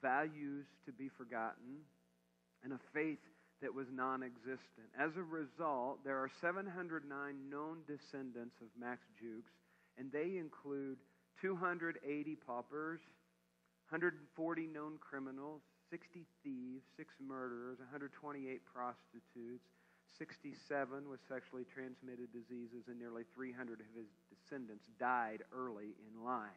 values 0.00 0.64
to 0.86 0.92
be 0.92 1.08
forgotten, 1.08 1.84
and 2.64 2.72
a 2.72 2.80
faith 2.92 3.20
that 3.60 3.72
was 3.72 3.86
non 3.92 4.22
existent. 4.22 4.88
As 4.98 5.12
a 5.16 5.22
result, 5.22 6.02
there 6.04 6.16
are 6.16 6.30
709 6.40 7.04
known 7.50 7.84
descendants 7.86 8.56
of 8.60 8.68
Max 8.78 9.00
Jukes, 9.20 9.52
and 9.98 10.10
they 10.10 10.40
include 10.40 10.96
280 11.40 12.00
paupers, 12.46 13.00
140 13.92 14.66
known 14.66 14.98
criminals, 15.00 15.60
60 15.90 16.26
thieves, 16.42 16.82
6 16.96 17.14
murderers, 17.20 17.78
128 17.78 18.60
prostitutes, 18.64 19.68
67 20.18 21.08
with 21.08 21.20
sexually 21.28 21.64
transmitted 21.68 22.32
diseases, 22.32 22.88
and 22.88 22.98
nearly 22.98 23.22
300 23.36 23.80
of 23.80 23.86
his 23.94 24.08
descendants 24.46 24.84
died 24.98 25.42
early 25.54 25.94
in 26.06 26.24
life. 26.24 26.50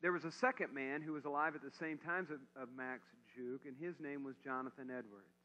There 0.00 0.12
was 0.12 0.24
a 0.24 0.32
second 0.40 0.74
man 0.74 1.00
who 1.00 1.12
was 1.12 1.24
alive 1.24 1.54
at 1.54 1.62
the 1.62 1.76
same 1.78 1.98
time 1.98 2.26
of, 2.26 2.40
of 2.60 2.68
Max 2.76 3.02
Juke, 3.36 3.62
and 3.66 3.76
his 3.78 3.94
name 4.00 4.24
was 4.24 4.34
Jonathan 4.42 4.90
Edwards, 4.90 5.38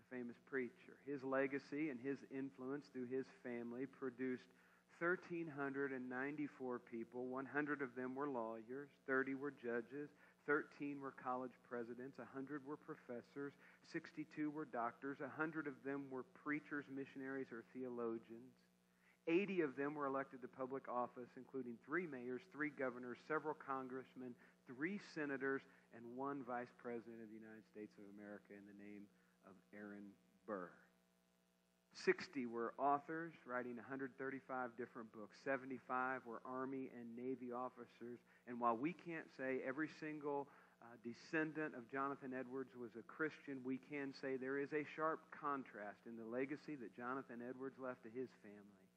the 0.00 0.16
famous 0.16 0.36
preacher. 0.48 0.96
His 1.04 1.20
legacy 1.22 1.92
and 1.92 2.00
his 2.00 2.16
influence 2.32 2.86
through 2.92 3.12
his 3.12 3.26
family 3.44 3.84
produced 3.84 4.48
1,394 4.96 6.80
people. 6.90 7.28
100 7.28 7.82
of 7.82 7.92
them 7.96 8.14
were 8.14 8.28
lawyers, 8.28 8.88
30 9.06 9.34
were 9.34 9.52
judges, 9.52 10.08
13 10.48 11.00
were 11.00 11.12
college 11.22 11.56
presidents, 11.68 12.16
100 12.16 12.64
were 12.64 12.80
professors, 12.80 13.52
62 13.92 14.50
were 14.50 14.64
doctors, 14.64 15.20
100 15.20 15.66
of 15.66 15.76
them 15.84 16.04
were 16.10 16.24
preachers, 16.44 16.84
missionaries, 16.88 17.52
or 17.52 17.64
theologians. 17.76 18.56
80 19.28 19.60
of 19.62 19.76
them 19.76 19.94
were 19.94 20.06
elected 20.06 20.40
to 20.42 20.48
public 20.48 20.88
office, 20.88 21.28
including 21.36 21.76
three 21.84 22.06
mayors, 22.06 22.40
three 22.52 22.70
governors, 22.70 23.18
several 23.28 23.54
congressmen, 23.54 24.34
three 24.66 25.00
senators, 25.14 25.62
and 25.94 26.02
one 26.16 26.42
vice 26.46 26.70
president 26.78 27.18
of 27.20 27.28
the 27.28 27.38
United 27.38 27.66
States 27.68 27.92
of 27.98 28.06
America 28.16 28.54
in 28.54 28.64
the 28.70 28.78
name 28.78 29.04
of 29.44 29.52
Aaron 29.74 30.14
Burr. 30.46 30.70
60 32.06 32.46
were 32.46 32.72
authors 32.78 33.34
writing 33.44 33.76
135 33.76 34.14
different 34.78 35.10
books. 35.12 35.36
75 35.44 36.22
were 36.24 36.40
Army 36.46 36.88
and 36.94 37.10
Navy 37.18 37.52
officers. 37.52 38.22
And 38.46 38.60
while 38.60 38.76
we 38.76 38.94
can't 38.94 39.26
say 39.36 39.58
every 39.66 39.90
single 39.98 40.46
uh, 40.80 40.86
descendant 41.02 41.74
of 41.74 41.90
Jonathan 41.90 42.30
Edwards 42.32 42.72
was 42.78 42.94
a 42.96 43.04
Christian, 43.04 43.58
we 43.66 43.82
can 43.90 44.14
say 44.22 44.38
there 44.38 44.56
is 44.56 44.72
a 44.72 44.86
sharp 44.96 45.20
contrast 45.34 46.06
in 46.06 46.16
the 46.16 46.24
legacy 46.24 46.78
that 46.78 46.94
Jonathan 46.96 47.42
Edwards 47.42 47.76
left 47.82 48.06
to 48.06 48.10
his 48.14 48.30
family 48.40 48.89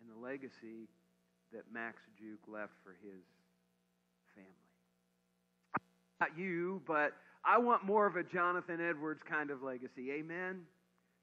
and 0.00 0.10
the 0.10 0.20
legacy 0.20 0.88
that 1.52 1.62
Max 1.72 2.00
Juke 2.18 2.40
left 2.48 2.72
for 2.84 2.92
his 3.02 3.22
family. 4.34 4.50
Not 6.20 6.36
you, 6.36 6.82
but 6.86 7.12
I 7.44 7.58
want 7.58 7.84
more 7.84 8.06
of 8.06 8.16
a 8.16 8.22
Jonathan 8.22 8.80
Edwards 8.80 9.20
kind 9.28 9.50
of 9.50 9.62
legacy. 9.62 10.10
Amen? 10.12 10.62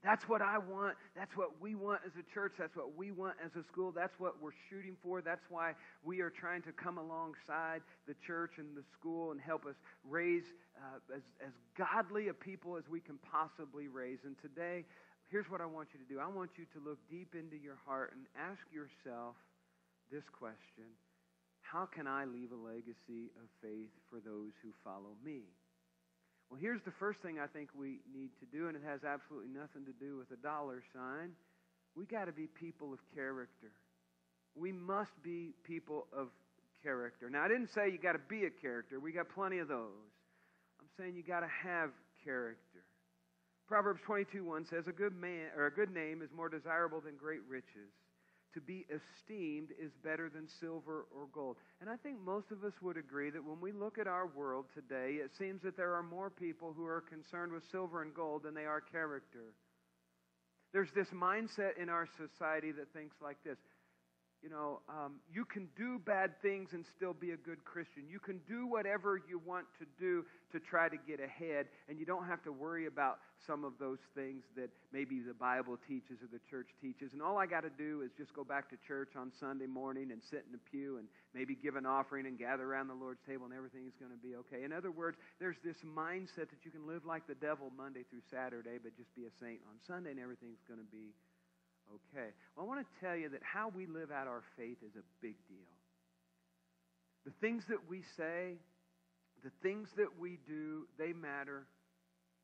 That's 0.03 0.27
what 0.29 0.41
I 0.41 0.57
want. 0.57 0.95
That's 1.15 1.35
what 1.35 1.59
we 1.59 1.75
want 1.75 2.01
as 2.05 2.11
a 2.19 2.33
church. 2.33 2.53
That's 2.59 2.75
what 2.75 2.95
we 2.95 3.11
want 3.11 3.35
as 3.43 3.51
a 3.59 3.63
school. 3.71 3.91
That's 3.91 4.13
what 4.19 4.41
we're 4.41 4.55
shooting 4.69 4.95
for. 5.01 5.21
That's 5.21 5.45
why 5.49 5.73
we 6.03 6.21
are 6.21 6.29
trying 6.29 6.61
to 6.63 6.71
come 6.71 6.97
alongside 6.97 7.81
the 8.07 8.13
church 8.25 8.53
and 8.57 8.77
the 8.77 8.83
school 8.93 9.31
and 9.31 9.41
help 9.41 9.65
us 9.65 9.75
raise 10.07 10.43
uh, 10.77 11.15
as, 11.15 11.23
as 11.45 11.53
godly 11.77 12.27
a 12.27 12.33
people 12.33 12.77
as 12.77 12.83
we 12.89 12.99
can 12.99 13.17
possibly 13.31 13.87
raise. 13.87 14.19
And 14.23 14.35
today, 14.39 14.85
here's 15.29 15.49
what 15.49 15.61
I 15.61 15.65
want 15.65 15.89
you 15.93 15.99
to 15.99 16.07
do 16.07 16.19
I 16.19 16.27
want 16.27 16.51
you 16.57 16.65
to 16.73 16.79
look 16.83 16.99
deep 17.09 17.35
into 17.35 17.55
your 17.55 17.77
heart 17.85 18.13
and 18.15 18.25
ask 18.35 18.61
yourself 18.71 19.35
this 20.11 20.23
question 20.31 20.87
How 21.61 21.85
can 21.85 22.07
I 22.07 22.25
leave 22.25 22.51
a 22.51 22.59
legacy 22.59 23.31
of 23.39 23.47
faith 23.61 23.91
for 24.09 24.19
those 24.19 24.55
who 24.63 24.71
follow 24.83 25.15
me? 25.23 25.47
Well, 26.49 26.59
here's 26.59 26.81
the 26.85 26.95
first 26.95 27.19
thing 27.19 27.39
I 27.39 27.47
think 27.47 27.69
we 27.75 27.99
need 28.07 28.31
to 28.39 28.47
do, 28.47 28.67
and 28.67 28.77
it 28.77 28.83
has 28.87 29.03
absolutely 29.03 29.51
nothing 29.51 29.83
to 29.83 29.91
do 29.99 30.15
with 30.15 30.31
a 30.31 30.41
dollar 30.41 30.81
sign. 30.95 31.35
We 31.95 32.05
got 32.05 32.25
to 32.25 32.31
be 32.31 32.47
people 32.47 32.93
of 32.93 32.99
character. 33.13 33.75
We 34.55 34.71
must 34.71 35.11
be 35.23 35.53
people 35.67 36.07
of 36.15 36.29
character. 36.81 37.29
Now, 37.29 37.43
I 37.43 37.47
didn't 37.49 37.69
say 37.75 37.91
you 37.91 37.97
got 37.97 38.13
to 38.13 38.23
be 38.29 38.45
a 38.45 38.49
character. 38.49 38.99
We 38.99 39.11
got 39.11 39.27
plenty 39.27 39.59
of 39.59 39.67
those. 39.67 40.07
I'm 40.79 40.87
saying 40.97 41.15
you 41.15 41.23
got 41.23 41.41
to 41.41 41.51
have 41.63 41.89
character. 42.23 42.61
Proverbs 43.67 44.01
22:1 44.01 44.65
says, 44.65 44.87
"A 44.87 44.93
good 44.93 45.15
man 45.15 45.51
or 45.55 45.65
a 45.65 45.71
good 45.71 45.91
name 45.91 46.21
is 46.21 46.31
more 46.31 46.49
desirable 46.49 47.01
than 47.01 47.17
great 47.17 47.43
riches." 47.47 47.91
to 48.53 48.61
be 48.61 48.87
esteemed 48.89 49.69
is 49.77 49.91
better 50.03 50.29
than 50.29 50.47
silver 50.59 51.05
or 51.13 51.27
gold. 51.31 51.57
And 51.79 51.89
I 51.89 51.95
think 51.97 52.17
most 52.19 52.49
of 52.49 52.63
us 52.63 52.73
would 52.81 52.97
agree 52.97 53.29
that 53.29 53.43
when 53.43 53.61
we 53.61 53.71
look 53.71 53.99
at 53.99 54.07
our 54.07 54.25
world 54.25 54.65
today, 54.73 55.21
it 55.21 55.29
seems 55.37 55.61
that 55.61 55.77
there 55.77 55.93
are 55.93 56.01
more 56.01 56.31
people 56.31 56.73
who 56.73 56.85
are 56.85 57.01
concerned 57.01 57.51
with 57.51 57.63
silver 57.71 58.01
and 58.01 58.13
gold 58.15 58.43
than 58.43 58.55
they 58.55 58.65
are 58.65 58.81
character. 58.81 59.53
There's 60.73 60.91
this 60.95 61.09
mindset 61.13 61.77
in 61.77 61.87
our 61.87 62.07
society 62.17 62.71
that 62.71 62.91
thinks 62.93 63.15
like 63.21 63.37
this 63.43 63.59
you 64.43 64.49
know, 64.49 64.81
um, 64.87 65.15
you 65.33 65.45
can 65.45 65.67
do 65.75 65.99
bad 65.99 66.39
things 66.41 66.69
and 66.73 66.85
still 66.95 67.13
be 67.13 67.31
a 67.31 67.37
good 67.37 67.63
Christian. 67.65 68.03
You 68.07 68.19
can 68.19 68.39
do 68.47 68.67
whatever 68.67 69.19
you 69.27 69.41
want 69.43 69.65
to 69.79 69.85
do 69.99 70.25
to 70.51 70.59
try 70.59 70.87
to 70.87 70.95
get 71.07 71.19
ahead, 71.19 71.67
and 71.89 71.99
you 71.99 72.05
don't 72.05 72.25
have 72.25 72.43
to 72.43 72.51
worry 72.51 72.85
about 72.85 73.19
some 73.45 73.63
of 73.63 73.73
those 73.79 73.99
things 74.15 74.43
that 74.55 74.69
maybe 74.93 75.19
the 75.19 75.33
Bible 75.33 75.77
teaches 75.87 76.21
or 76.21 76.27
the 76.31 76.39
church 76.49 76.69
teaches. 76.81 77.13
And 77.13 77.21
all 77.21 77.37
I 77.37 77.45
got 77.45 77.61
to 77.61 77.73
do 77.77 78.01
is 78.01 78.11
just 78.17 78.33
go 78.33 78.43
back 78.43 78.69
to 78.69 78.77
church 78.87 79.13
on 79.17 79.31
Sunday 79.39 79.65
morning 79.65 80.11
and 80.11 80.21
sit 80.21 80.45
in 80.45 80.51
the 80.51 80.63
pew 80.69 80.97
and 80.97 81.07
maybe 81.33 81.55
give 81.55 81.75
an 81.75 81.85
offering 81.85 82.25
and 82.27 82.37
gather 82.37 82.63
around 82.63 82.87
the 82.87 82.95
Lord's 82.95 83.21
table, 83.27 83.45
and 83.45 83.53
everything 83.53 83.85
is 83.87 83.95
going 83.99 84.11
to 84.11 84.21
be 84.21 84.35
okay. 84.35 84.63
In 84.63 84.71
other 84.71 84.91
words, 84.91 85.17
there's 85.39 85.57
this 85.63 85.77
mindset 85.81 86.49
that 86.53 86.63
you 86.63 86.71
can 86.71 86.85
live 86.87 87.05
like 87.05 87.27
the 87.27 87.35
devil 87.35 87.71
Monday 87.75 88.03
through 88.09 88.25
Saturday, 88.29 88.77
but 88.81 88.95
just 88.95 89.13
be 89.15 89.25
a 89.25 89.33
saint 89.41 89.59
on 89.67 89.75
Sunday, 89.85 90.11
and 90.11 90.19
everything's 90.19 90.61
going 90.67 90.79
to 90.79 90.91
be 90.91 90.97
Okay. 90.99 91.26
Well, 92.55 92.65
I 92.65 92.67
want 92.67 92.81
to 92.81 93.05
tell 93.05 93.15
you 93.15 93.29
that 93.29 93.41
how 93.43 93.69
we 93.69 93.85
live 93.85 94.11
out 94.11 94.27
our 94.27 94.43
faith 94.57 94.77
is 94.81 94.95
a 94.95 95.05
big 95.21 95.35
deal. 95.47 95.71
The 97.25 97.33
things 97.41 97.63
that 97.69 97.89
we 97.89 98.01
say, 98.15 98.57
the 99.43 99.51
things 99.61 99.89
that 99.97 100.17
we 100.19 100.39
do, 100.47 100.87
they 100.97 101.13
matter 101.13 101.67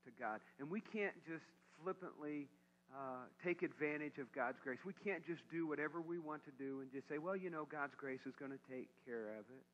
to 0.06 0.12
God. 0.20 0.42
And 0.60 0.70
we 0.70 0.82
can't 0.82 1.16
just 1.26 1.46
flippantly 1.82 2.48
uh, 2.94 3.26
take 3.44 3.64
advantage 3.64 4.20
of 4.20 4.32
God's 4.34 4.60
grace. 4.64 4.80
We 4.86 4.94
can't 5.04 5.26
just 5.26 5.42
do 5.50 5.66
whatever 5.66 6.02
we 6.02 6.20
want 6.20 6.44
to 6.46 6.52
do 6.60 6.82
and 6.82 6.92
just 6.92 7.08
say, 7.10 7.18
well, 7.18 7.36
you 7.36 7.50
know, 7.50 7.66
God's 7.66 7.96
grace 7.98 8.22
is 8.28 8.36
going 8.38 8.52
to 8.52 8.62
take 8.70 8.90
care 9.06 9.34
of 9.40 9.46
it. 9.50 9.66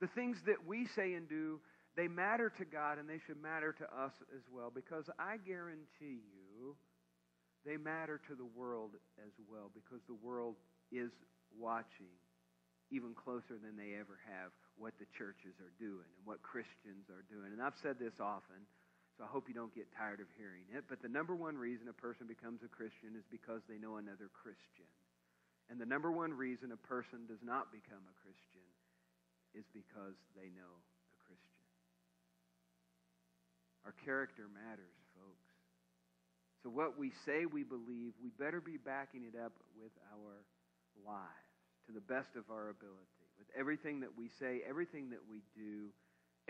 The 0.00 0.08
things 0.08 0.38
that 0.46 0.64
we 0.66 0.86
say 0.94 1.14
and 1.14 1.28
do, 1.28 1.60
they 1.96 2.08
matter 2.08 2.52
to 2.56 2.64
God 2.64 2.98
and 2.98 3.08
they 3.08 3.20
should 3.26 3.42
matter 3.42 3.72
to 3.72 3.84
us 3.84 4.12
as 4.34 4.42
well 4.52 4.70
because 4.74 5.10
I 5.18 5.36
guarantee 5.44 6.22
you 6.32 6.45
they 7.66 7.76
matter 7.76 8.22
to 8.30 8.38
the 8.38 8.46
world 8.54 8.94
as 9.18 9.34
well 9.50 9.74
because 9.74 9.98
the 10.06 10.16
world 10.22 10.54
is 10.94 11.10
watching 11.58 12.14
even 12.94 13.10
closer 13.18 13.58
than 13.58 13.74
they 13.74 13.98
ever 13.98 14.14
have 14.22 14.54
what 14.78 14.94
the 15.02 15.10
churches 15.18 15.58
are 15.58 15.74
doing 15.82 16.06
and 16.06 16.22
what 16.22 16.38
Christians 16.46 17.10
are 17.10 17.26
doing. 17.26 17.50
And 17.50 17.58
I've 17.58 17.74
said 17.82 17.98
this 17.98 18.22
often, 18.22 18.62
so 19.18 19.26
I 19.26 19.28
hope 19.32 19.50
you 19.50 19.56
don't 19.56 19.74
get 19.74 19.90
tired 19.90 20.22
of 20.22 20.30
hearing 20.38 20.62
it. 20.70 20.86
But 20.86 21.02
the 21.02 21.10
number 21.10 21.34
one 21.34 21.58
reason 21.58 21.90
a 21.90 21.96
person 21.96 22.30
becomes 22.30 22.62
a 22.62 22.70
Christian 22.70 23.18
is 23.18 23.26
because 23.26 23.66
they 23.66 23.82
know 23.82 23.98
another 23.98 24.30
Christian. 24.30 24.86
And 25.66 25.82
the 25.82 25.88
number 25.88 26.14
one 26.14 26.30
reason 26.30 26.70
a 26.70 26.78
person 26.78 27.26
does 27.26 27.42
not 27.42 27.74
become 27.74 28.06
a 28.06 28.16
Christian 28.22 28.68
is 29.50 29.66
because 29.74 30.14
they 30.38 30.54
know 30.54 30.74
a 31.10 31.18
Christian. 31.26 31.66
Our 33.82 33.96
character 34.06 34.46
matters. 34.46 35.05
So, 36.66 36.74
what 36.74 36.98
we 36.98 37.12
say 37.22 37.46
we 37.46 37.62
believe, 37.62 38.18
we 38.18 38.34
better 38.42 38.58
be 38.58 38.74
backing 38.74 39.22
it 39.22 39.38
up 39.38 39.54
with 39.78 39.94
our 40.10 40.42
lives 41.06 41.54
to 41.86 41.94
the 41.94 42.02
best 42.02 42.34
of 42.34 42.42
our 42.50 42.74
ability, 42.74 43.22
with 43.38 43.46
everything 43.54 44.02
that 44.02 44.10
we 44.18 44.26
say, 44.42 44.66
everything 44.66 45.14
that 45.14 45.22
we 45.30 45.46
do, 45.54 45.94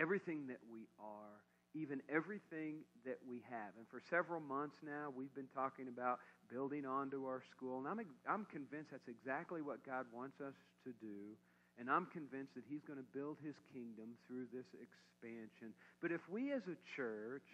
everything 0.01 0.49
that 0.49 0.65
we 0.73 0.89
are, 0.97 1.45
even 1.77 2.01
everything 2.09 2.81
that 3.05 3.21
we 3.29 3.45
have. 3.45 3.77
And 3.77 3.85
for 3.93 4.01
several 4.09 4.41
months 4.41 4.81
now, 4.81 5.13
we've 5.13 5.35
been 5.37 5.53
talking 5.53 5.85
about 5.85 6.17
building 6.49 6.89
onto 6.89 7.29
our 7.29 7.45
school. 7.53 7.77
And 7.77 7.87
I'm, 7.87 8.01
I'm 8.25 8.49
convinced 8.49 8.97
that's 8.97 9.13
exactly 9.13 9.61
what 9.61 9.85
God 9.85 10.09
wants 10.17 10.41
us 10.41 10.57
to 10.89 10.97
do. 10.97 11.37
And 11.77 11.93
I'm 11.93 12.09
convinced 12.09 12.57
that 12.57 12.65
He's 12.65 12.89
going 12.89 12.97
to 12.97 13.11
build 13.13 13.37
His 13.45 13.61
kingdom 13.69 14.17
through 14.25 14.49
this 14.49 14.73
expansion. 14.81 15.77
But 16.01 16.09
if 16.09 16.25
we 16.33 16.57
as 16.57 16.65
a 16.73 16.81
church, 16.97 17.45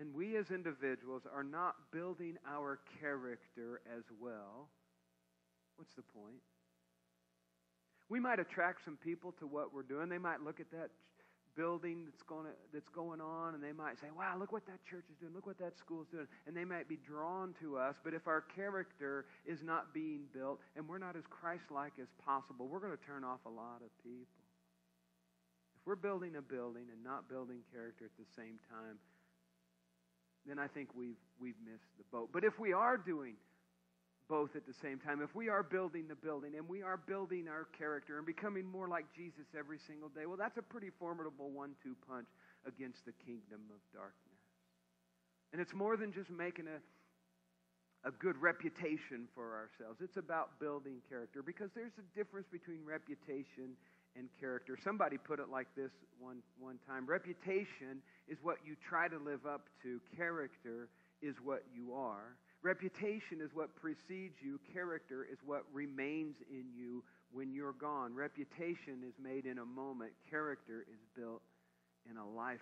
and 0.00 0.14
we 0.14 0.36
as 0.36 0.50
individuals 0.50 1.22
are 1.32 1.44
not 1.44 1.76
building 1.92 2.38
our 2.48 2.80
character 3.00 3.82
as 3.96 4.04
well, 4.18 4.68
what's 5.76 5.94
the 5.94 6.02
point? 6.02 6.40
We 8.08 8.18
might 8.18 8.40
attract 8.40 8.84
some 8.84 8.96
people 8.96 9.32
to 9.38 9.46
what 9.46 9.72
we're 9.72 9.82
doing. 9.82 10.08
They 10.08 10.18
might 10.18 10.40
look 10.40 10.58
at 10.58 10.70
that 10.72 10.90
building 11.56 12.06
that's 12.06 12.22
going, 12.22 12.46
to, 12.46 12.52
that's 12.72 12.88
going 12.88 13.20
on 13.20 13.54
and 13.54 13.62
they 13.62 13.72
might 13.72 14.00
say, 14.00 14.06
wow, 14.16 14.34
look 14.38 14.50
what 14.50 14.66
that 14.66 14.82
church 14.88 15.04
is 15.12 15.16
doing. 15.20 15.32
Look 15.34 15.46
what 15.46 15.58
that 15.58 15.78
school 15.78 16.02
is 16.02 16.08
doing. 16.08 16.26
And 16.46 16.56
they 16.56 16.64
might 16.64 16.88
be 16.88 16.96
drawn 17.06 17.54
to 17.60 17.76
us. 17.76 17.94
But 18.02 18.14
if 18.14 18.26
our 18.26 18.42
character 18.56 19.26
is 19.46 19.62
not 19.62 19.92
being 19.92 20.22
built 20.32 20.60
and 20.76 20.88
we're 20.88 20.98
not 20.98 21.14
as 21.14 21.24
Christ-like 21.28 22.00
as 22.00 22.08
possible, 22.24 22.66
we're 22.66 22.80
going 22.80 22.96
to 22.96 23.04
turn 23.04 23.22
off 23.22 23.40
a 23.46 23.50
lot 23.50 23.82
of 23.84 23.90
people. 24.02 24.42
If 25.76 25.86
we're 25.86 25.96
building 25.96 26.36
a 26.36 26.42
building 26.42 26.88
and 26.90 27.04
not 27.04 27.28
building 27.28 27.60
character 27.72 28.06
at 28.06 28.16
the 28.18 28.28
same 28.34 28.58
time, 28.68 28.98
then 30.50 30.58
I 30.58 30.66
think 30.66 30.88
we've, 30.94 31.20
we've 31.40 31.58
missed 31.64 31.88
the 31.96 32.04
boat. 32.10 32.30
But 32.32 32.44
if 32.44 32.58
we 32.58 32.72
are 32.72 32.96
doing 32.96 33.34
both 34.30 34.54
at 34.54 34.64
the 34.64 34.72
same 34.80 35.02
time. 35.02 35.20
If 35.20 35.34
we 35.34 35.50
are 35.50 35.64
building 35.64 36.06
the 36.06 36.14
building 36.14 36.54
and 36.56 36.66
we 36.68 36.82
are 36.86 36.96
building 36.96 37.48
our 37.50 37.66
character 37.76 38.16
and 38.16 38.24
becoming 38.24 38.64
more 38.64 38.86
like 38.86 39.04
Jesus 39.12 39.50
every 39.58 39.78
single 39.90 40.08
day, 40.08 40.24
well, 40.24 40.38
that's 40.38 40.56
a 40.56 40.62
pretty 40.62 40.94
formidable 41.02 41.50
one 41.50 41.74
two 41.82 41.96
punch 42.06 42.28
against 42.64 43.04
the 43.04 43.12
kingdom 43.26 43.66
of 43.74 43.82
darkness. 43.92 44.40
And 45.52 45.60
it's 45.60 45.74
more 45.74 45.98
than 45.98 46.14
just 46.14 46.30
making 46.30 46.70
a, 46.70 46.78
a 48.06 48.12
good 48.22 48.38
reputation 48.38 49.26
for 49.34 49.58
ourselves, 49.58 49.98
it's 50.00 50.16
about 50.16 50.60
building 50.62 51.02
character 51.10 51.42
because 51.42 51.74
there's 51.74 51.98
a 51.98 52.06
difference 52.16 52.46
between 52.54 52.86
reputation 52.86 53.74
and 54.16 54.28
character. 54.38 54.76
Somebody 54.82 55.18
put 55.18 55.38
it 55.38 55.48
like 55.50 55.68
this 55.76 55.90
one, 56.18 56.42
one 56.58 56.78
time 56.86 57.06
Reputation 57.06 58.02
is 58.28 58.38
what 58.42 58.56
you 58.64 58.76
try 58.88 59.08
to 59.08 59.18
live 59.18 59.46
up 59.46 59.68
to, 59.82 60.00
character 60.16 60.88
is 61.22 61.36
what 61.42 61.62
you 61.74 61.94
are. 61.94 62.36
Reputation 62.62 63.40
is 63.40 63.50
what 63.54 63.74
precedes 63.76 64.36
you, 64.42 64.60
character 64.72 65.26
is 65.30 65.38
what 65.44 65.64
remains 65.72 66.36
in 66.50 66.64
you 66.76 67.02
when 67.32 67.52
you're 67.52 67.72
gone. 67.72 68.14
Reputation 68.14 69.00
is 69.06 69.14
made 69.22 69.46
in 69.46 69.58
a 69.58 69.64
moment, 69.64 70.12
character 70.28 70.84
is 70.92 71.00
built 71.16 71.42
in 72.10 72.16
a 72.16 72.26
lifetime. 72.26 72.60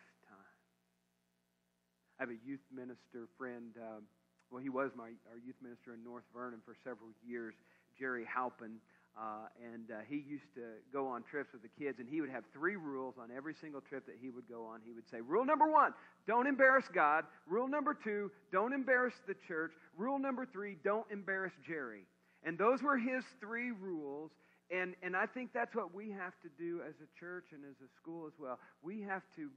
I 2.18 2.22
have 2.22 2.30
a 2.30 2.40
youth 2.46 2.62
minister 2.74 3.30
friend. 3.38 3.74
Um, 3.78 4.02
well, 4.50 4.62
he 4.62 4.70
was 4.70 4.90
my 4.96 5.14
our 5.30 5.38
youth 5.44 5.58
minister 5.62 5.94
in 5.94 6.02
North 6.02 6.24
Vernon 6.34 6.60
for 6.64 6.74
several 6.82 7.10
years, 7.24 7.54
Jerry 7.98 8.26
Halpin. 8.26 8.82
Uh, 9.18 9.48
and 9.74 9.90
uh, 9.90 9.94
he 10.08 10.22
used 10.28 10.54
to 10.54 10.62
go 10.92 11.08
on 11.08 11.24
trips 11.24 11.52
with 11.52 11.62
the 11.62 11.68
kids, 11.82 11.98
and 11.98 12.08
he 12.08 12.20
would 12.20 12.30
have 12.30 12.44
three 12.52 12.76
rules 12.76 13.16
on 13.20 13.30
every 13.36 13.54
single 13.60 13.80
trip 13.80 14.06
that 14.06 14.14
he 14.20 14.30
would 14.30 14.48
go 14.48 14.64
on. 14.64 14.80
He 14.84 14.92
would 14.92 15.08
say, 15.10 15.20
Rule 15.20 15.44
number 15.44 15.68
one, 15.68 15.92
don't 16.26 16.46
embarrass 16.46 16.84
God. 16.94 17.24
Rule 17.48 17.66
number 17.66 17.94
two, 17.94 18.30
don't 18.52 18.72
embarrass 18.72 19.14
the 19.26 19.34
church. 19.48 19.72
Rule 19.96 20.20
number 20.20 20.46
three, 20.46 20.76
don't 20.84 21.06
embarrass 21.10 21.52
Jerry. 21.66 22.04
And 22.44 22.56
those 22.56 22.80
were 22.80 22.96
his 22.96 23.24
three 23.40 23.72
rules. 23.72 24.30
And, 24.70 24.94
and 25.02 25.16
I 25.16 25.26
think 25.26 25.50
that's 25.52 25.74
what 25.74 25.92
we 25.92 26.10
have 26.10 26.34
to 26.42 26.48
do 26.56 26.82
as 26.86 26.94
a 27.02 27.18
church 27.18 27.46
and 27.52 27.64
as 27.64 27.76
a 27.82 27.90
school 28.00 28.26
as 28.26 28.34
well. 28.38 28.60
We 28.82 29.00
have 29.02 29.22
to 29.34 29.50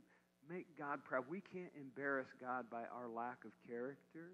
make 0.50 0.66
God 0.78 1.04
proud. 1.04 1.26
We 1.30 1.42
can't 1.54 1.72
embarrass 1.80 2.28
God 2.40 2.66
by 2.72 2.84
our 2.92 3.08
lack 3.08 3.46
of 3.46 3.52
character. 3.68 4.32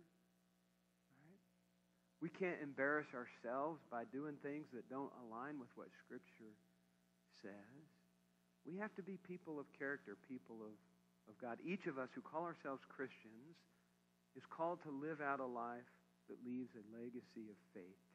We 2.21 2.29
can't 2.33 2.57
embarrass 2.62 3.07
ourselves 3.13 3.81
by 3.93 4.09
doing 4.09 4.41
things 4.41 4.65
that 4.74 4.89
don't 4.89 5.13
align 5.27 5.62
with 5.62 5.69
what 5.77 5.93
Scripture 6.01 6.57
says. 7.45 7.86
We 8.65 8.75
have 8.81 8.93
to 8.97 9.03
be 9.05 9.21
people 9.21 9.62
of 9.62 9.69
character, 9.77 10.17
people 10.25 10.57
of, 10.65 10.74
of 11.29 11.38
God. 11.38 11.62
Each 11.62 11.86
of 11.86 12.01
us 12.01 12.09
who 12.17 12.25
call 12.25 12.43
ourselves 12.43 12.81
Christians 12.89 13.53
is 14.36 14.43
called 14.50 14.81
to 14.83 14.91
live 14.91 15.21
out 15.21 15.39
a 15.39 15.45
life 15.45 15.88
that 16.27 16.41
leaves 16.41 16.74
a 16.74 16.83
legacy 16.91 17.47
of 17.53 17.57
faith 17.71 18.05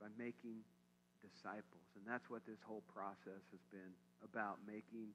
by 0.00 0.06
making 0.16 0.62
disciples. 1.18 1.86
And 1.98 2.06
that's 2.06 2.30
what 2.30 2.46
this 2.46 2.62
whole 2.62 2.86
process 2.94 3.42
has 3.50 3.64
been 3.74 3.92
about, 4.22 4.62
making 4.66 5.10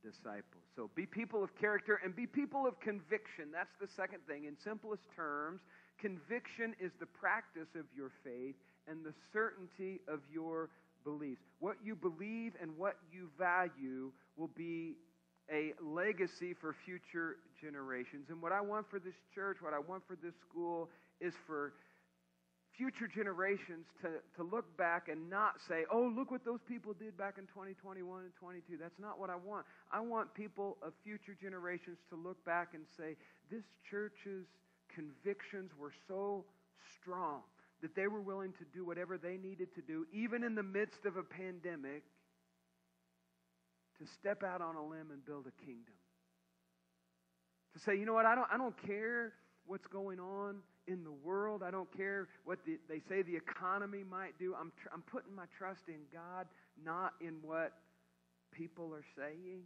disciples. 0.00 0.64
So 0.74 0.90
be 0.94 1.06
people 1.06 1.42
of 1.42 1.54
character 1.58 2.00
and 2.02 2.14
be 2.14 2.26
people 2.26 2.66
of 2.66 2.78
conviction. 2.80 3.50
That's 3.52 3.72
the 3.80 3.88
second 3.94 4.26
thing. 4.26 4.44
In 4.44 4.56
simplest 4.62 5.06
terms, 5.14 5.60
Conviction 6.00 6.74
is 6.80 6.90
the 7.00 7.06
practice 7.06 7.68
of 7.78 7.84
your 7.96 8.10
faith 8.24 8.56
and 8.88 9.04
the 9.04 9.14
certainty 9.32 10.00
of 10.08 10.20
your 10.32 10.70
beliefs. 11.04 11.42
What 11.60 11.76
you 11.84 11.94
believe 11.94 12.52
and 12.60 12.76
what 12.76 12.96
you 13.12 13.28
value 13.38 14.10
will 14.36 14.50
be 14.56 14.96
a 15.50 15.72
legacy 15.82 16.54
for 16.60 16.74
future 16.84 17.36
generations. 17.60 18.26
And 18.30 18.40
what 18.40 18.52
I 18.52 18.60
want 18.60 18.88
for 18.90 18.98
this 18.98 19.14
church, 19.34 19.58
what 19.60 19.74
I 19.74 19.78
want 19.78 20.02
for 20.06 20.16
this 20.16 20.34
school, 20.48 20.88
is 21.20 21.34
for 21.46 21.72
future 22.76 23.06
generations 23.06 23.84
to, 24.00 24.08
to 24.36 24.42
look 24.42 24.64
back 24.78 25.08
and 25.08 25.28
not 25.28 25.54
say, 25.68 25.84
oh, 25.92 26.10
look 26.16 26.30
what 26.30 26.44
those 26.44 26.60
people 26.66 26.94
did 26.98 27.16
back 27.18 27.36
in 27.36 27.44
2021 27.48 28.22
and 28.22 28.32
22. 28.40 28.78
That's 28.80 28.98
not 28.98 29.20
what 29.20 29.28
I 29.28 29.36
want. 29.36 29.66
I 29.92 30.00
want 30.00 30.32
people 30.34 30.78
of 30.82 30.92
future 31.04 31.36
generations 31.40 31.98
to 32.10 32.16
look 32.16 32.42
back 32.44 32.68
and 32.74 32.84
say, 32.96 33.16
this 33.50 33.64
church's 33.90 34.46
convictions 34.94 35.70
were 35.78 35.92
so 36.08 36.44
strong 37.00 37.40
that 37.82 37.94
they 37.94 38.06
were 38.06 38.20
willing 38.20 38.52
to 38.52 38.64
do 38.72 38.84
whatever 38.84 39.18
they 39.18 39.36
needed 39.36 39.74
to 39.74 39.82
do, 39.82 40.06
even 40.12 40.44
in 40.44 40.54
the 40.54 40.62
midst 40.62 41.04
of 41.04 41.16
a 41.16 41.22
pandemic, 41.22 42.02
to 43.98 44.06
step 44.06 44.42
out 44.42 44.60
on 44.60 44.76
a 44.76 44.84
limb 44.84 45.10
and 45.12 45.24
build 45.24 45.46
a 45.46 45.64
kingdom. 45.64 45.94
To 47.74 47.80
say, 47.80 47.96
you 47.96 48.06
know 48.06 48.14
what, 48.14 48.26
I 48.26 48.34
don't, 48.34 48.48
I 48.52 48.56
don't 48.56 48.76
care 48.86 49.32
what's 49.66 49.86
going 49.86 50.20
on 50.20 50.56
in 50.86 51.04
the 51.04 51.12
world. 51.12 51.62
I 51.62 51.70
don't 51.70 51.90
care 51.96 52.28
what 52.44 52.58
the, 52.66 52.78
they 52.88 53.00
say 53.08 53.22
the 53.22 53.36
economy 53.36 54.02
might 54.08 54.38
do. 54.38 54.54
I'm, 54.58 54.72
tr- 54.80 54.88
I'm 54.92 55.02
putting 55.02 55.34
my 55.34 55.44
trust 55.56 55.88
in 55.88 56.00
God, 56.12 56.46
not 56.84 57.12
in 57.20 57.36
what 57.42 57.72
people 58.52 58.92
are 58.94 59.04
saying. 59.16 59.62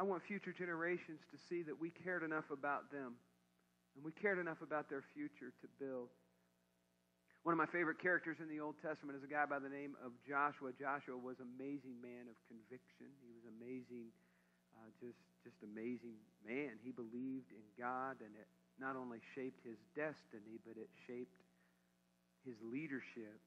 I 0.00 0.02
want 0.02 0.24
future 0.24 0.56
generations 0.56 1.20
to 1.28 1.36
see 1.52 1.60
that 1.68 1.76
we 1.76 1.92
cared 1.92 2.24
enough 2.24 2.48
about 2.48 2.88
them 2.88 3.20
and 3.92 4.00
we 4.00 4.16
cared 4.16 4.40
enough 4.40 4.64
about 4.64 4.88
their 4.88 5.04
future 5.12 5.52
to 5.60 5.68
build. 5.76 6.08
One 7.44 7.52
of 7.52 7.60
my 7.60 7.68
favorite 7.68 8.00
characters 8.00 8.40
in 8.40 8.48
the 8.48 8.64
Old 8.64 8.80
Testament 8.80 9.20
is 9.20 9.24
a 9.24 9.28
guy 9.28 9.44
by 9.44 9.60
the 9.60 9.68
name 9.68 10.00
of 10.00 10.16
Joshua. 10.24 10.72
Joshua 10.72 11.20
was 11.20 11.36
an 11.36 11.52
amazing 11.52 12.00
man 12.00 12.32
of 12.32 12.36
conviction. 12.48 13.12
He 13.20 13.28
was 13.28 13.44
amazing, 13.60 14.08
uh, 14.72 14.88
just 15.04 15.20
just 15.44 15.60
amazing 15.60 16.16
man. 16.48 16.80
He 16.80 16.96
believed 16.96 17.52
in 17.52 17.64
God, 17.76 18.20
and 18.24 18.32
it 18.36 18.48
not 18.80 18.96
only 18.96 19.20
shaped 19.36 19.60
his 19.64 19.80
destiny, 19.92 20.60
but 20.64 20.80
it 20.80 20.88
shaped 21.08 21.40
his 22.44 22.56
leadership 22.60 23.40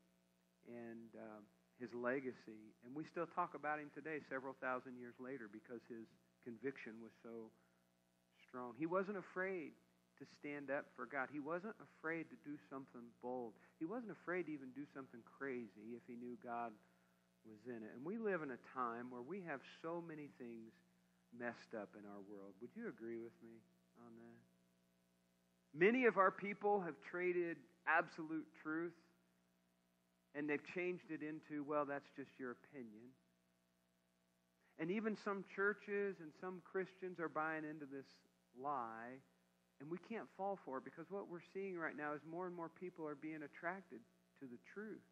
and 0.70 1.10
uh, 1.18 1.42
his 1.78 1.94
legacy. 1.94 2.74
And 2.86 2.94
we 2.94 3.06
still 3.10 3.30
talk 3.38 3.54
about 3.54 3.78
him 3.78 3.94
today, 3.94 4.22
several 4.26 4.58
thousand 4.58 4.98
years 4.98 5.14
later, 5.22 5.46
because 5.50 5.82
his 5.86 6.10
conviction 6.44 7.00
was 7.02 7.12
so 7.24 7.50
strong. 8.48 8.74
He 8.78 8.86
wasn't 8.86 9.18
afraid 9.18 9.74
to 10.20 10.26
stand 10.40 10.70
up 10.70 10.86
for 10.96 11.10
God. 11.10 11.28
He 11.34 11.40
wasn't 11.40 11.76
afraid 11.82 12.30
to 12.30 12.38
do 12.46 12.56
something 12.70 13.02
bold. 13.22 13.54
He 13.80 13.86
wasn't 13.86 14.12
afraid 14.12 14.46
to 14.46 14.54
even 14.54 14.70
do 14.76 14.86
something 14.94 15.20
crazy 15.26 15.98
if 15.98 16.06
he 16.06 16.14
knew 16.14 16.38
God 16.44 16.72
was 17.50 17.60
in 17.66 17.82
it. 17.82 17.92
And 17.96 18.06
we 18.06 18.18
live 18.18 18.42
in 18.46 18.52
a 18.52 18.62
time 18.78 19.10
where 19.10 19.26
we 19.26 19.42
have 19.48 19.60
so 19.82 20.04
many 20.06 20.30
things 20.38 20.72
messed 21.34 21.74
up 21.74 21.90
in 21.98 22.06
our 22.06 22.22
world. 22.30 22.54
Would 22.62 22.72
you 22.78 22.88
agree 22.88 23.18
with 23.18 23.34
me 23.42 23.58
on 24.00 24.12
that? 24.22 24.40
Many 25.74 26.06
of 26.06 26.18
our 26.18 26.30
people 26.30 26.80
have 26.82 26.94
traded 27.10 27.58
absolute 27.88 28.46
truth 28.62 28.94
and 30.36 30.50
they've 30.50 30.64
changed 30.74 31.10
it 31.10 31.22
into, 31.22 31.64
well, 31.64 31.86
that's 31.86 32.10
just 32.16 32.30
your 32.38 32.52
opinion. 32.52 33.10
And 34.84 34.92
even 34.92 35.16
some 35.24 35.46
churches 35.56 36.20
and 36.20 36.36
some 36.44 36.60
Christians 36.68 37.16
are 37.24 37.32
buying 37.32 37.64
into 37.64 37.88
this 37.88 38.04
lie. 38.60 39.16
And 39.80 39.88
we 39.88 39.96
can't 40.12 40.28
fall 40.36 40.60
for 40.66 40.80
it 40.80 40.84
because 40.84 41.08
what 41.08 41.32
we're 41.32 41.48
seeing 41.54 41.80
right 41.80 41.96
now 41.96 42.12
is 42.12 42.20
more 42.30 42.48
and 42.48 42.54
more 42.54 42.68
people 42.68 43.08
are 43.08 43.16
being 43.16 43.48
attracted 43.48 44.04
to 44.42 44.46
the 44.46 44.60
truth. 44.76 45.08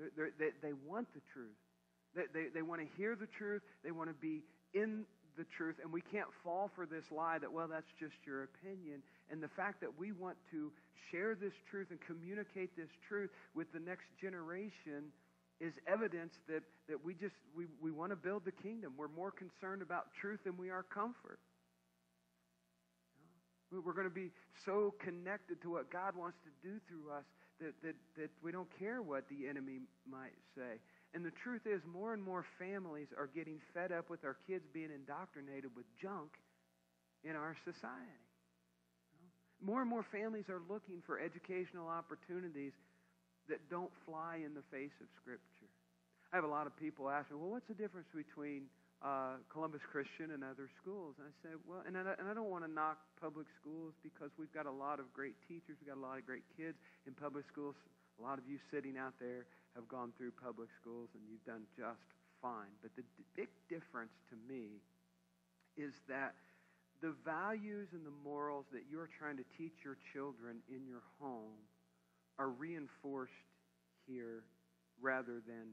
They're, 0.00 0.08
they're, 0.16 0.32
they, 0.40 0.72
they 0.72 0.72
want 0.72 1.12
the 1.12 1.20
truth. 1.36 1.60
They, 2.16 2.32
they, 2.32 2.48
they 2.48 2.62
want 2.62 2.80
to 2.80 2.88
hear 2.96 3.14
the 3.14 3.28
truth. 3.28 3.60
They 3.84 3.90
want 3.90 4.08
to 4.08 4.16
be 4.16 4.40
in 4.72 5.04
the 5.36 5.44
truth. 5.52 5.76
And 5.82 5.92
we 5.92 6.00
can't 6.00 6.32
fall 6.42 6.70
for 6.74 6.86
this 6.86 7.04
lie 7.12 7.36
that, 7.36 7.52
well, 7.52 7.68
that's 7.68 7.92
just 8.00 8.16
your 8.24 8.48
opinion. 8.48 9.04
And 9.28 9.42
the 9.42 9.52
fact 9.52 9.82
that 9.82 9.92
we 10.00 10.12
want 10.12 10.40
to 10.52 10.72
share 11.12 11.34
this 11.36 11.52
truth 11.68 11.88
and 11.92 12.00
communicate 12.00 12.72
this 12.72 12.88
truth 13.06 13.28
with 13.54 13.68
the 13.76 13.80
next 13.80 14.08
generation 14.18 15.12
is 15.60 15.72
evidence 15.86 16.34
that, 16.48 16.62
that 16.88 17.02
we 17.02 17.14
just 17.14 17.34
we, 17.56 17.64
we 17.80 17.90
want 17.90 18.12
to 18.12 18.16
build 18.16 18.44
the 18.44 18.52
kingdom. 18.52 18.92
We're 18.96 19.08
more 19.08 19.30
concerned 19.30 19.82
about 19.82 20.06
truth 20.20 20.40
than 20.44 20.56
we 20.56 20.70
are 20.70 20.82
comfort. 20.82 21.38
We're 23.72 23.94
going 23.94 24.08
to 24.08 24.14
be 24.14 24.30
so 24.64 24.94
connected 25.02 25.60
to 25.62 25.70
what 25.72 25.90
God 25.90 26.14
wants 26.14 26.38
to 26.44 26.50
do 26.62 26.78
through 26.88 27.10
us 27.10 27.24
that, 27.60 27.74
that, 27.82 27.96
that 28.16 28.30
we 28.42 28.52
don't 28.52 28.68
care 28.78 29.02
what 29.02 29.24
the 29.28 29.48
enemy 29.48 29.80
might 30.08 30.36
say. 30.54 30.78
And 31.14 31.24
the 31.24 31.32
truth 31.42 31.62
is, 31.66 31.80
more 31.90 32.12
and 32.12 32.22
more 32.22 32.44
families 32.58 33.08
are 33.16 33.28
getting 33.34 33.58
fed 33.74 33.90
up 33.90 34.10
with 34.10 34.24
our 34.24 34.36
kids 34.46 34.64
being 34.72 34.90
indoctrinated 34.94 35.70
with 35.74 35.86
junk 36.00 36.30
in 37.24 37.34
our 37.34 37.56
society. 37.64 38.22
More 39.60 39.80
and 39.80 39.88
more 39.88 40.04
families 40.12 40.44
are 40.48 40.60
looking 40.68 41.02
for 41.06 41.18
educational 41.18 41.88
opportunities 41.88 42.72
that 43.48 43.62
don't 43.70 43.92
fly 44.04 44.42
in 44.44 44.54
the 44.54 44.64
face 44.70 44.94
of 45.00 45.08
Scripture. 45.22 45.70
I 46.32 46.36
have 46.36 46.44
a 46.44 46.50
lot 46.50 46.66
of 46.66 46.74
people 46.76 47.08
ask 47.08 47.30
me, 47.30 47.38
well, 47.38 47.54
what's 47.54 47.68
the 47.70 47.78
difference 47.78 48.10
between 48.10 48.66
uh, 49.00 49.38
Columbus 49.52 49.82
Christian 49.86 50.34
and 50.34 50.42
other 50.42 50.66
schools? 50.82 51.14
And 51.18 51.30
I 51.30 51.34
say, 51.42 51.52
well, 51.64 51.82
and 51.86 51.94
I, 51.94 52.18
and 52.18 52.26
I 52.26 52.34
don't 52.34 52.50
want 52.50 52.66
to 52.66 52.70
knock 52.70 52.98
public 53.20 53.46
schools 53.60 53.94
because 54.02 54.34
we've 54.34 54.52
got 54.52 54.66
a 54.66 54.74
lot 54.74 54.98
of 54.98 55.06
great 55.14 55.38
teachers, 55.46 55.78
we've 55.78 55.88
got 55.88 56.00
a 56.00 56.04
lot 56.04 56.18
of 56.18 56.26
great 56.26 56.44
kids 56.58 56.76
in 57.06 57.14
public 57.14 57.46
schools. 57.46 57.78
A 58.18 58.22
lot 58.24 58.38
of 58.38 58.48
you 58.48 58.58
sitting 58.72 58.96
out 58.96 59.14
there 59.20 59.46
have 59.76 59.86
gone 59.86 60.10
through 60.16 60.32
public 60.40 60.72
schools 60.80 61.12
and 61.14 61.22
you've 61.28 61.44
done 61.44 61.68
just 61.76 62.02
fine. 62.40 62.72
But 62.80 62.90
the 62.96 63.04
d- 63.04 63.28
big 63.36 63.52
difference 63.68 64.16
to 64.32 64.36
me 64.48 64.80
is 65.76 65.92
that 66.08 66.32
the 67.04 67.12
values 67.24 67.92
and 67.92 68.04
the 68.04 68.16
morals 68.24 68.64
that 68.72 68.88
you're 68.90 69.12
trying 69.20 69.36
to 69.36 69.44
teach 69.60 69.84
your 69.84 70.00
children 70.12 70.64
in 70.72 70.88
your 70.88 71.04
home 71.20 71.60
are 72.38 72.48
reinforced 72.48 73.32
here 74.06 74.44
rather 75.00 75.40
than 75.46 75.66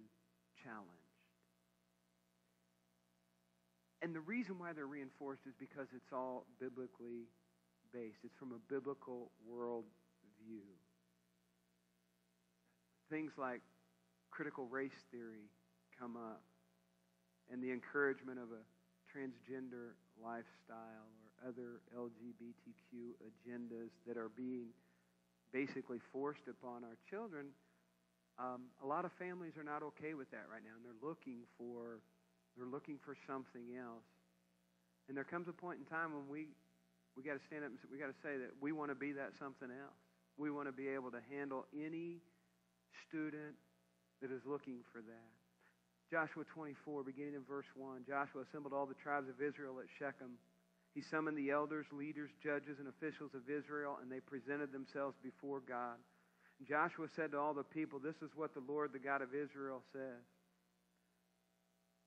challenged. 0.64 1.04
And 4.02 4.14
the 4.14 4.20
reason 4.20 4.60
why 4.60 4.74
they're 4.74 4.86
reinforced 4.86 5.44
is 5.48 5.54
because 5.60 5.88
it's 5.96 6.12
all 6.12 6.46
biblically 6.60 7.32
based. 7.94 8.20
It's 8.24 8.36
from 8.36 8.52
a 8.52 8.60
biblical 8.68 9.32
world 9.48 9.86
view. 10.46 10.68
Things 13.10 13.32
like 13.38 13.62
critical 14.32 14.66
race 14.66 14.92
theory 15.12 15.48
come 15.98 16.18
up 16.18 16.42
and 17.52 17.62
the 17.62 17.72
encouragement 17.72 18.40
of 18.40 18.50
a 18.52 18.64
transgender 19.08 19.94
lifestyle 20.18 21.08
or 21.22 21.48
other 21.48 21.82
LGBTQ 21.96 23.14
agendas 23.22 23.92
that 24.08 24.18
are 24.18 24.32
being 24.36 24.68
basically 25.54 26.02
forced 26.12 26.50
upon 26.50 26.84
our 26.84 26.98
children, 27.10 27.54
um, 28.42 28.74
a 28.82 28.88
lot 28.88 29.06
of 29.06 29.14
families 29.22 29.54
are 29.56 29.64
not 29.64 29.86
okay 29.94 30.18
with 30.18 30.30
that 30.34 30.50
right 30.50 30.66
now, 30.66 30.74
and 30.74 30.82
they're 30.84 30.98
looking 31.06 31.46
for 31.58 32.02
they're 32.58 32.70
looking 32.70 32.98
for 33.02 33.16
something 33.26 33.78
else. 33.78 34.06
And 35.08 35.18
there 35.18 35.26
comes 35.26 35.48
a 35.48 35.54
point 35.54 35.80
in 35.80 35.86
time 35.86 36.14
when 36.14 36.26
we 36.26 36.50
we 37.14 37.22
got 37.22 37.38
to 37.38 37.46
stand 37.46 37.62
up 37.62 37.70
and 37.70 37.78
we 37.94 38.02
got 38.02 38.10
to 38.10 38.20
say 38.26 38.42
that 38.42 38.58
we 38.58 38.74
want 38.74 38.90
to 38.90 38.98
be 38.98 39.14
that 39.14 39.38
something 39.38 39.70
else. 39.70 40.02
We 40.38 40.50
want 40.50 40.66
to 40.66 40.74
be 40.74 40.90
able 40.90 41.14
to 41.14 41.22
handle 41.30 41.70
any 41.70 42.26
student 43.06 43.54
that 44.22 44.34
is 44.34 44.42
looking 44.50 44.82
for 44.90 45.06
that. 45.06 45.30
Joshua 46.10 46.42
24, 46.54 47.04
beginning 47.06 47.38
in 47.38 47.46
verse 47.46 47.70
1. 47.78 48.06
Joshua 48.10 48.46
assembled 48.50 48.74
all 48.74 48.86
the 48.86 48.98
tribes 48.98 49.30
of 49.30 49.38
Israel 49.42 49.78
at 49.78 49.90
Shechem. 49.98 50.42
He 50.94 51.02
summoned 51.02 51.38
the 51.38 51.50
elders, 51.50 51.88
leaders, 51.92 52.30
judges, 52.42 52.78
and 52.80 52.88
officials 52.88 53.34
of 53.34 53.50
Israel, 53.50 53.98
and 54.02 54.12
they 54.12 54.20
presented 54.20 54.72
themselves 54.72 55.18
before 55.24 55.62
God. 55.68 55.98
And 56.60 56.68
Joshua 56.68 57.08
said 57.16 57.32
to 57.32 57.40
all 57.40 57.54
the 57.54 57.64
people, 57.64 58.00
This 58.00 58.22
is 58.22 58.30
what 58.36 58.54
the 58.54 58.64
Lord, 58.68 58.94
the 58.94 59.00
God 59.00 59.22
of 59.22 59.34
Israel, 59.34 59.82
says. 59.92 60.22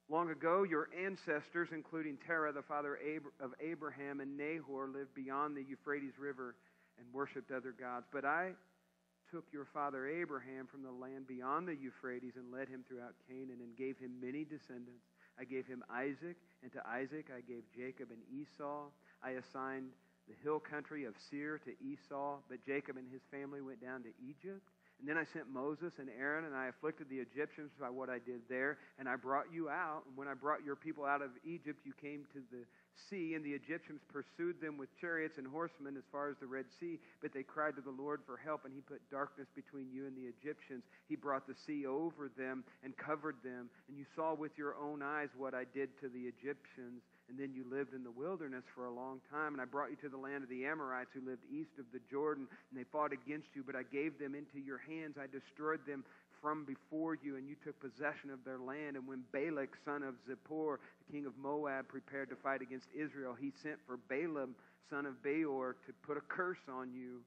Long 0.08 0.30
ago, 0.30 0.62
your 0.62 0.88
ancestors, 0.96 1.70
including 1.72 2.16
Terah, 2.24 2.52
the 2.52 2.62
father 2.62 2.96
of 3.40 3.50
Abraham, 3.60 4.20
and 4.20 4.36
Nahor, 4.36 4.88
lived 4.88 5.14
beyond 5.16 5.56
the 5.56 5.64
Euphrates 5.64 6.16
River 6.16 6.54
and 6.96 7.12
worshipped 7.12 7.50
other 7.50 7.72
gods. 7.72 8.06
But 8.12 8.24
I 8.24 8.52
took 9.32 9.44
your 9.52 9.66
father 9.74 10.06
Abraham 10.06 10.68
from 10.70 10.84
the 10.84 10.92
land 10.92 11.26
beyond 11.26 11.66
the 11.66 11.74
Euphrates 11.74 12.34
and 12.36 12.52
led 12.52 12.68
him 12.68 12.84
throughout 12.86 13.14
Canaan 13.28 13.58
and 13.60 13.76
gave 13.76 13.98
him 13.98 14.12
many 14.22 14.44
descendants. 14.44 15.02
I 15.38 15.44
gave 15.44 15.66
him 15.66 15.84
Isaac, 15.90 16.36
and 16.62 16.72
to 16.72 16.86
Isaac 16.86 17.26
I 17.34 17.40
gave 17.40 17.62
Jacob 17.76 18.08
and 18.10 18.22
Esau. 18.32 18.86
I 19.22 19.30
assigned 19.32 19.88
the 20.28 20.34
hill 20.42 20.58
country 20.58 21.04
of 21.04 21.14
Seir 21.30 21.58
to 21.58 21.70
Esau, 21.84 22.38
but 22.48 22.64
Jacob 22.64 22.96
and 22.96 23.06
his 23.12 23.22
family 23.30 23.60
went 23.60 23.80
down 23.80 24.02
to 24.02 24.08
Egypt. 24.28 24.62
And 24.98 25.08
then 25.08 25.18
I 25.18 25.24
sent 25.24 25.52
Moses 25.52 25.92
and 25.98 26.08
Aaron, 26.18 26.44
and 26.46 26.54
I 26.54 26.68
afflicted 26.68 27.08
the 27.10 27.18
Egyptians 27.18 27.70
by 27.78 27.90
what 27.90 28.08
I 28.08 28.18
did 28.18 28.40
there. 28.48 28.78
And 28.98 29.08
I 29.08 29.16
brought 29.16 29.52
you 29.52 29.68
out. 29.68 30.02
And 30.08 30.16
when 30.16 30.26
I 30.26 30.34
brought 30.34 30.64
your 30.64 30.76
people 30.76 31.04
out 31.04 31.20
of 31.20 31.30
Egypt, 31.44 31.80
you 31.84 31.92
came 32.00 32.24
to 32.32 32.40
the 32.50 32.64
sea, 33.10 33.34
and 33.34 33.44
the 33.44 33.52
Egyptians 33.52 34.00
pursued 34.08 34.58
them 34.60 34.78
with 34.78 34.88
chariots 34.98 35.36
and 35.36 35.46
horsemen 35.46 35.96
as 35.98 36.04
far 36.10 36.30
as 36.30 36.36
the 36.40 36.46
Red 36.46 36.64
Sea. 36.80 36.98
But 37.20 37.34
they 37.34 37.42
cried 37.42 37.76
to 37.76 37.82
the 37.82 37.90
Lord 37.90 38.20
for 38.24 38.38
help, 38.38 38.64
and 38.64 38.72
he 38.72 38.80
put 38.80 39.02
darkness 39.10 39.48
between 39.54 39.92
you 39.92 40.06
and 40.06 40.16
the 40.16 40.32
Egyptians. 40.32 40.84
He 41.08 41.16
brought 41.16 41.46
the 41.46 41.54
sea 41.66 41.84
over 41.84 42.30
them 42.36 42.64
and 42.82 42.96
covered 42.96 43.36
them. 43.44 43.68
And 43.88 43.98
you 43.98 44.06
saw 44.16 44.34
with 44.34 44.56
your 44.56 44.76
own 44.76 45.02
eyes 45.02 45.28
what 45.36 45.54
I 45.54 45.64
did 45.74 45.90
to 46.00 46.08
the 46.08 46.24
Egyptians 46.24 47.02
and 47.28 47.38
then 47.38 47.52
you 47.52 47.64
lived 47.68 47.94
in 47.94 48.04
the 48.04 48.10
wilderness 48.10 48.64
for 48.74 48.86
a 48.86 48.92
long 48.92 49.20
time. 49.30 49.52
And 49.52 49.60
I 49.60 49.64
brought 49.64 49.90
you 49.90 49.96
to 50.02 50.08
the 50.08 50.16
land 50.16 50.44
of 50.44 50.50
the 50.50 50.64
Amorites 50.64 51.10
who 51.12 51.28
lived 51.28 51.42
east 51.50 51.78
of 51.78 51.86
the 51.92 52.00
Jordan, 52.10 52.46
and 52.70 52.78
they 52.78 52.84
fought 52.90 53.12
against 53.12 53.48
you, 53.54 53.62
but 53.66 53.74
I 53.74 53.82
gave 53.82 54.18
them 54.18 54.34
into 54.34 54.58
your 54.58 54.78
hands. 54.78 55.16
I 55.20 55.26
destroyed 55.26 55.80
them 55.86 56.04
from 56.40 56.64
before 56.64 57.16
you, 57.16 57.36
and 57.36 57.48
you 57.48 57.56
took 57.64 57.78
possession 57.80 58.30
of 58.30 58.44
their 58.44 58.58
land. 58.58 58.96
And 58.96 59.06
when 59.06 59.24
Balak, 59.32 59.70
son 59.84 60.02
of 60.02 60.14
Zippor, 60.28 60.78
the 61.06 61.12
king 61.12 61.26
of 61.26 61.36
Moab, 61.36 61.88
prepared 61.88 62.30
to 62.30 62.36
fight 62.36 62.62
against 62.62 62.86
Israel, 62.94 63.34
he 63.38 63.52
sent 63.62 63.78
for 63.86 63.98
Balaam, 64.08 64.54
son 64.90 65.06
of 65.06 65.22
Beor, 65.22 65.76
to 65.86 65.92
put 66.06 66.16
a 66.16 66.20
curse 66.20 66.62
on 66.70 66.92
you. 66.92 67.22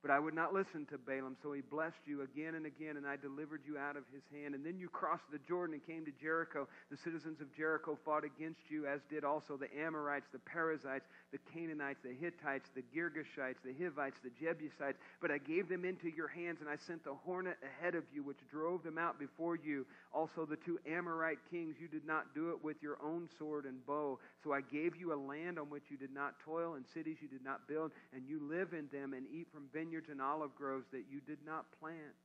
But 0.00 0.12
I 0.12 0.20
would 0.20 0.34
not 0.34 0.54
listen 0.54 0.86
to 0.86 0.98
Balaam, 0.98 1.36
so 1.42 1.52
he 1.52 1.60
blessed 1.60 2.06
you 2.06 2.22
again 2.22 2.54
and 2.54 2.66
again, 2.66 2.96
and 2.96 3.06
I 3.06 3.16
delivered 3.16 3.62
you 3.66 3.76
out 3.76 3.96
of 3.96 4.04
his 4.14 4.22
hand. 4.30 4.54
And 4.54 4.64
then 4.64 4.78
you 4.78 4.88
crossed 4.88 5.26
the 5.32 5.40
Jordan 5.48 5.74
and 5.74 5.84
came 5.84 6.04
to 6.04 6.12
Jericho. 6.22 6.68
The 6.88 6.96
citizens 7.02 7.40
of 7.40 7.52
Jericho 7.56 7.98
fought 8.04 8.22
against 8.22 8.60
you, 8.70 8.86
as 8.86 9.00
did 9.10 9.24
also 9.24 9.56
the 9.56 9.66
Amorites, 9.74 10.26
the 10.32 10.38
Perizzites, 10.38 11.04
the 11.32 11.38
Canaanites, 11.52 11.98
the 12.04 12.14
Hittites, 12.14 12.70
the 12.76 12.86
Girgashites, 12.94 13.58
the 13.64 13.74
Hivites, 13.74 14.18
the 14.22 14.30
Jebusites. 14.38 14.98
But 15.20 15.32
I 15.32 15.38
gave 15.38 15.68
them 15.68 15.84
into 15.84 16.08
your 16.08 16.28
hands, 16.28 16.58
and 16.60 16.70
I 16.70 16.76
sent 16.86 17.02
the 17.02 17.14
hornet 17.26 17.58
ahead 17.66 17.96
of 17.96 18.04
you, 18.14 18.22
which 18.22 18.38
drove 18.52 18.84
them 18.84 18.98
out 18.98 19.18
before 19.18 19.56
you. 19.56 19.84
Also 20.14 20.46
the 20.46 20.62
two 20.62 20.78
Amorite 20.86 21.42
kings, 21.50 21.74
you 21.80 21.88
did 21.88 22.06
not 22.06 22.36
do 22.36 22.50
it 22.50 22.62
with 22.62 22.76
your 22.80 22.98
own 23.02 23.28
sword 23.36 23.64
and 23.64 23.84
bow. 23.84 24.20
So 24.44 24.52
I 24.52 24.60
gave 24.60 24.94
you 24.94 25.12
a 25.12 25.18
land 25.18 25.58
on 25.58 25.70
which 25.70 25.90
you 25.90 25.96
did 25.96 26.14
not 26.14 26.38
toil, 26.44 26.74
and 26.74 26.84
cities 26.94 27.16
you 27.20 27.26
did 27.26 27.44
not 27.44 27.66
build, 27.66 27.90
and 28.14 28.22
you 28.28 28.40
live 28.48 28.72
in 28.72 28.86
them 28.92 29.12
and 29.12 29.26
eat 29.34 29.48
from 29.52 29.64
vineyards 29.72 29.87
and 30.10 30.20
olive 30.20 30.54
groves 30.54 30.86
that 30.92 31.04
you 31.10 31.20
did 31.20 31.38
not 31.44 31.66
plant. 31.80 32.16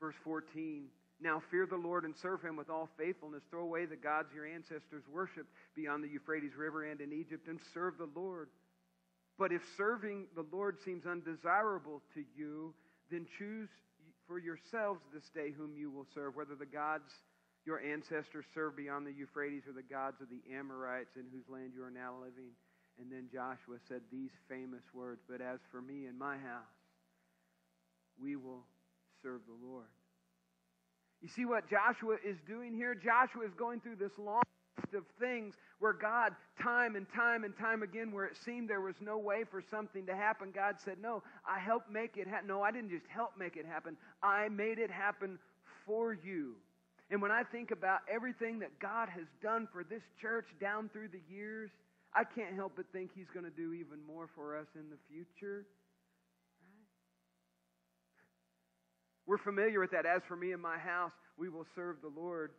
Verse 0.00 0.14
14. 0.24 0.86
Now 1.20 1.42
fear 1.50 1.66
the 1.66 1.76
Lord 1.76 2.04
and 2.04 2.14
serve 2.14 2.42
him 2.42 2.56
with 2.56 2.68
all 2.68 2.90
faithfulness. 2.98 3.42
Throw 3.50 3.62
away 3.62 3.86
the 3.86 3.96
gods 3.96 4.28
your 4.34 4.46
ancestors 4.46 5.04
worshipped 5.10 5.48
beyond 5.74 6.04
the 6.04 6.08
Euphrates 6.08 6.54
River 6.56 6.84
and 6.84 7.00
in 7.00 7.12
Egypt 7.12 7.48
and 7.48 7.58
serve 7.72 7.96
the 7.96 8.08
Lord. 8.14 8.48
But 9.38 9.52
if 9.52 9.62
serving 9.76 10.26
the 10.34 10.46
Lord 10.52 10.78
seems 10.84 11.06
undesirable 11.06 12.02
to 12.14 12.24
you, 12.36 12.74
then 13.10 13.26
choose 13.38 13.68
for 14.26 14.38
yourselves 14.38 15.00
this 15.14 15.28
day 15.34 15.52
whom 15.56 15.76
you 15.76 15.90
will 15.90 16.06
serve, 16.14 16.36
whether 16.36 16.54
the 16.54 16.66
gods 16.66 17.12
your 17.64 17.80
ancestors 17.80 18.44
served 18.54 18.76
beyond 18.76 19.06
the 19.06 19.12
Euphrates 19.12 19.66
or 19.66 19.72
the 19.72 19.82
gods 19.82 20.20
of 20.20 20.28
the 20.28 20.42
Amorites 20.54 21.16
in 21.16 21.24
whose 21.32 21.48
land 21.48 21.72
you 21.74 21.82
are 21.82 21.90
now 21.90 22.14
living. 22.20 22.52
And 23.00 23.12
then 23.12 23.28
Joshua 23.32 23.76
said 23.88 24.00
these 24.10 24.30
famous 24.48 24.82
words 24.94 25.20
But 25.28 25.40
as 25.40 25.60
for 25.70 25.80
me 25.80 26.06
and 26.06 26.18
my 26.18 26.36
house, 26.36 26.76
we 28.20 28.36
will 28.36 28.64
serve 29.22 29.40
the 29.46 29.66
Lord. 29.66 29.86
You 31.22 31.28
see 31.28 31.44
what 31.44 31.68
Joshua 31.68 32.16
is 32.24 32.36
doing 32.46 32.74
here? 32.74 32.94
Joshua 32.94 33.44
is 33.44 33.54
going 33.54 33.80
through 33.80 33.96
this 33.96 34.12
long 34.18 34.42
list 34.78 34.94
of 34.94 35.04
things 35.18 35.54
where 35.78 35.92
God, 35.92 36.32
time 36.62 36.96
and 36.96 37.06
time 37.14 37.44
and 37.44 37.56
time 37.56 37.82
again, 37.82 38.12
where 38.12 38.26
it 38.26 38.36
seemed 38.44 38.68
there 38.68 38.80
was 38.80 38.96
no 39.00 39.18
way 39.18 39.44
for 39.50 39.62
something 39.70 40.06
to 40.06 40.14
happen, 40.14 40.52
God 40.54 40.76
said, 40.84 40.98
No, 41.00 41.22
I 41.48 41.58
helped 41.58 41.90
make 41.90 42.16
it 42.16 42.26
happen. 42.26 42.46
No, 42.46 42.62
I 42.62 42.70
didn't 42.70 42.90
just 42.90 43.06
help 43.08 43.32
make 43.38 43.56
it 43.56 43.66
happen, 43.66 43.96
I 44.22 44.48
made 44.48 44.78
it 44.78 44.90
happen 44.90 45.38
for 45.84 46.12
you. 46.12 46.54
And 47.10 47.22
when 47.22 47.30
I 47.30 47.44
think 47.44 47.70
about 47.70 48.00
everything 48.12 48.58
that 48.60 48.78
God 48.80 49.08
has 49.08 49.26
done 49.40 49.68
for 49.72 49.84
this 49.84 50.02
church 50.20 50.46
down 50.60 50.90
through 50.92 51.08
the 51.08 51.20
years, 51.32 51.70
I 52.16 52.24
can't 52.24 52.54
help 52.54 52.72
but 52.76 52.86
think 52.92 53.10
He's 53.14 53.28
going 53.32 53.44
to 53.44 53.50
do 53.50 53.74
even 53.74 53.98
more 54.06 54.28
for 54.34 54.56
us 54.56 54.66
in 54.74 54.88
the 54.88 54.96
future. 55.06 55.66
Right? 56.64 56.86
We're 59.26 59.38
familiar 59.38 59.80
with 59.80 59.90
that. 59.90 60.06
As 60.06 60.22
for 60.26 60.34
me 60.34 60.52
and 60.52 60.62
my 60.62 60.78
house, 60.78 61.12
we 61.36 61.50
will 61.50 61.66
serve 61.74 61.96
the 62.00 62.08
Lord. 62.08 62.52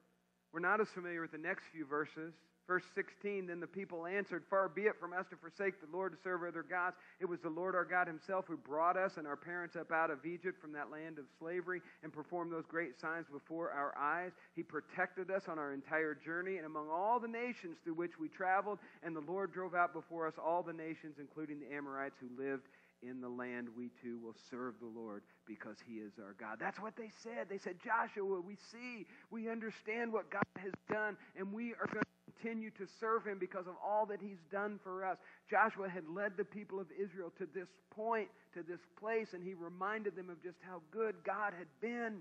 We're 0.54 0.60
not 0.60 0.80
as 0.80 0.88
familiar 0.94 1.22
with 1.22 1.32
the 1.32 1.40
next 1.40 1.64
few 1.74 1.88
verses. 1.88 2.34
Verse 2.68 2.84
16, 2.96 3.48
then 3.48 3.62
the 3.62 3.68
people 3.68 4.06
answered, 4.06 4.44
Far 4.50 4.68
be 4.68 4.82
it 4.84 5.00
from 5.00 5.14
us 5.14 5.26
to 5.30 5.38
forsake 5.38 5.80
the 5.80 5.88
Lord 5.96 6.12
to 6.12 6.18
serve 6.22 6.44
other 6.44 6.64
gods. 6.64 6.98
It 7.22 7.26
was 7.26 7.40
the 7.40 7.50
Lord 7.50 7.76
our 7.76 7.86
God 7.86 8.08
himself 8.08 8.44
who 8.46 8.58
brought 8.58 8.98
us 8.98 9.14
and 9.16 9.26
our 9.26 9.38
parents 9.38 9.78
up 9.78 9.90
out 9.94 10.12
of 10.12 10.26
Egypt 10.26 10.60
from 10.60 10.74
that 10.74 10.92
land 10.92 11.18
of 11.18 11.26
slavery 11.40 11.82
and 12.04 12.12
performed 12.12 12.52
those 12.52 12.66
great 12.68 13.00
signs 13.00 13.26
before 13.32 13.72
our 13.72 13.98
eyes. 13.98 14.34
He 14.54 14.64
protected 14.64 15.32
us 15.32 15.44
on 15.48 15.58
our 15.58 15.74
entire 15.74 16.14
journey 16.14 16.58
and 16.58 16.66
among 16.66 16.90
all 16.90 17.22
the 17.22 17.28
nations 17.30 17.78
through 17.86 17.94
which 17.94 18.20
we 18.20 18.28
traveled. 18.28 18.80
And 19.02 19.16
the 19.16 19.22
Lord 19.22 19.54
drove 19.54 19.74
out 19.74 19.94
before 19.94 20.28
us 20.28 20.36
all 20.38 20.62
the 20.62 20.74
nations, 20.74 21.16
including 21.20 21.62
the 21.62 21.74
Amorites 21.74 22.18
who 22.20 22.28
lived 22.38 22.68
in 23.02 23.22
the 23.22 23.30
land. 23.30 23.70
We 23.78 23.92
too 24.02 24.20
will 24.22 24.36
serve 24.52 24.76
the 24.82 25.00
Lord 25.00 25.24
because 25.46 25.78
he 25.88 25.96
is 25.96 26.12
our 26.20 26.36
God. 26.38 26.58
That's 26.60 26.82
what 26.82 26.98
they 26.98 27.12
said. 27.24 27.48
They 27.50 27.60
said, 27.60 27.76
Joshua, 27.82 28.42
we 28.42 28.58
see, 28.72 29.06
we 29.32 29.50
understand 29.50 30.12
what 30.12 30.30
God 30.30 30.44
has 30.58 30.74
done, 30.92 31.16
and 31.38 31.54
we 31.54 31.72
are 31.72 31.88
going 31.88 32.04
to 32.04 32.17
continue 32.38 32.70
to 32.72 32.86
serve 33.00 33.26
him 33.26 33.38
because 33.40 33.68
of 33.68 33.74
all 33.84 34.06
that 34.06 34.20
he's 34.22 34.42
done 34.52 34.80
for 34.84 35.06
us. 35.06 35.18
Joshua 35.50 35.90
had 35.90 36.04
led 36.10 36.38
the 36.38 36.44
people 36.44 36.80
of 36.80 36.88
Israel 36.92 37.32
to 37.38 37.48
this 37.54 37.68
point, 37.96 38.28
to 38.54 38.64
this 38.64 38.80
place, 39.00 39.30
and 39.34 39.44
he 39.44 39.54
reminded 39.54 40.16
them 40.16 40.30
of 40.30 40.42
just 40.42 40.58
how 40.62 40.82
good 40.92 41.16
God 41.26 41.54
had 41.58 41.68
been. 41.82 42.20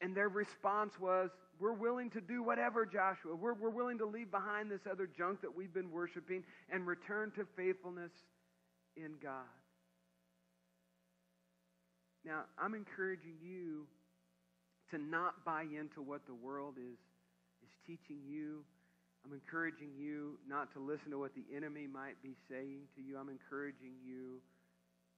And 0.00 0.14
their 0.14 0.28
response 0.28 0.92
was, 1.00 1.30
We're 1.58 1.72
willing 1.72 2.10
to 2.10 2.20
do 2.20 2.42
whatever, 2.42 2.84
Joshua. 2.84 3.34
We're, 3.34 3.54
we're 3.54 3.70
willing 3.70 3.98
to 3.98 4.06
leave 4.06 4.30
behind 4.30 4.70
this 4.70 4.82
other 4.90 5.06
junk 5.06 5.40
that 5.42 5.54
we've 5.54 5.72
been 5.72 5.90
worshiping 5.90 6.42
and 6.70 6.86
return 6.86 7.32
to 7.32 7.46
faithfulness 7.56 8.12
in 8.96 9.12
God. 9.22 9.44
Now, 12.24 12.42
I'm 12.58 12.74
encouraging 12.74 13.36
you 13.40 13.86
to 14.90 14.98
not 14.98 15.44
buy 15.44 15.62
into 15.62 16.02
what 16.02 16.26
the 16.26 16.34
world 16.34 16.74
is, 16.78 16.98
is 17.66 17.74
teaching 17.82 18.22
you. 18.22 18.62
I'm 19.26 19.34
encouraging 19.34 19.90
you 19.98 20.38
not 20.46 20.70
to 20.74 20.78
listen 20.78 21.10
to 21.10 21.18
what 21.18 21.34
the 21.34 21.42
enemy 21.50 21.90
might 21.90 22.22
be 22.22 22.38
saying 22.48 22.86
to 22.94 23.02
you. 23.02 23.18
I'm 23.18 23.28
encouraging 23.28 23.98
you 24.06 24.38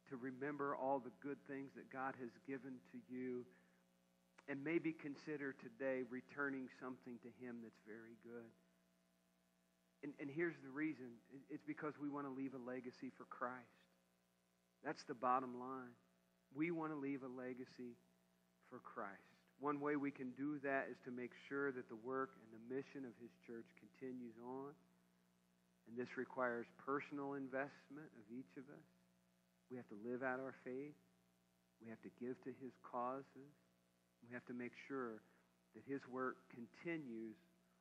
to 0.08 0.16
remember 0.16 0.72
all 0.74 0.98
the 0.98 1.12
good 1.20 1.36
things 1.44 1.68
that 1.76 1.92
God 1.92 2.16
has 2.16 2.32
given 2.48 2.80
to 2.92 2.98
you 3.12 3.44
and 4.48 4.64
maybe 4.64 4.96
consider 4.96 5.52
today 5.60 6.08
returning 6.08 6.72
something 6.80 7.20
to 7.20 7.28
Him 7.44 7.60
that's 7.60 7.84
very 7.84 8.16
good. 8.24 8.48
And, 10.02 10.16
and 10.16 10.30
here's 10.30 10.56
the 10.64 10.70
reason 10.70 11.20
it's 11.50 11.64
because 11.66 11.92
we 12.00 12.08
want 12.08 12.24
to 12.24 12.32
leave 12.32 12.54
a 12.54 12.62
legacy 12.64 13.12
for 13.18 13.24
Christ. 13.28 13.84
That's 14.84 15.04
the 15.04 15.14
bottom 15.14 15.60
line. 15.60 15.92
We 16.54 16.70
want 16.70 16.92
to 16.92 16.98
leave 16.98 17.22
a 17.22 17.28
legacy 17.28 17.98
for 18.70 18.78
Christ. 18.78 19.27
One 19.60 19.80
way 19.80 19.96
we 19.96 20.10
can 20.10 20.30
do 20.38 20.58
that 20.62 20.86
is 20.90 20.98
to 21.04 21.10
make 21.10 21.32
sure 21.48 21.72
that 21.72 21.88
the 21.88 21.98
work 22.06 22.30
and 22.38 22.50
the 22.54 22.62
mission 22.70 23.02
of 23.02 23.14
His 23.18 23.34
church 23.42 23.66
continues 23.74 24.38
on. 24.38 24.70
And 25.88 25.98
this 25.98 26.16
requires 26.16 26.66
personal 26.78 27.34
investment 27.34 28.06
of 28.14 28.24
each 28.30 28.54
of 28.54 28.64
us. 28.70 28.88
We 29.70 29.76
have 29.76 29.88
to 29.88 29.98
live 30.06 30.22
out 30.22 30.38
our 30.38 30.54
faith. 30.62 30.94
We 31.82 31.88
have 31.90 32.00
to 32.02 32.12
give 32.22 32.38
to 32.44 32.52
His 32.62 32.72
causes. 32.86 33.50
We 34.22 34.30
have 34.32 34.44
to 34.46 34.54
make 34.54 34.72
sure 34.86 35.22
that 35.74 35.82
His 35.86 36.06
work 36.06 36.36
continues 36.54 37.34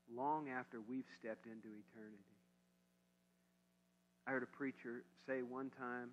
long 0.09 0.49
after 0.49 0.81
we've 0.81 1.07
stepped 1.19 1.45
into 1.45 1.67
eternity. 1.67 2.37
I 4.25 4.31
heard 4.31 4.43
a 4.43 4.57
preacher 4.57 5.03
say 5.27 5.41
one 5.41 5.71
time, 5.77 6.09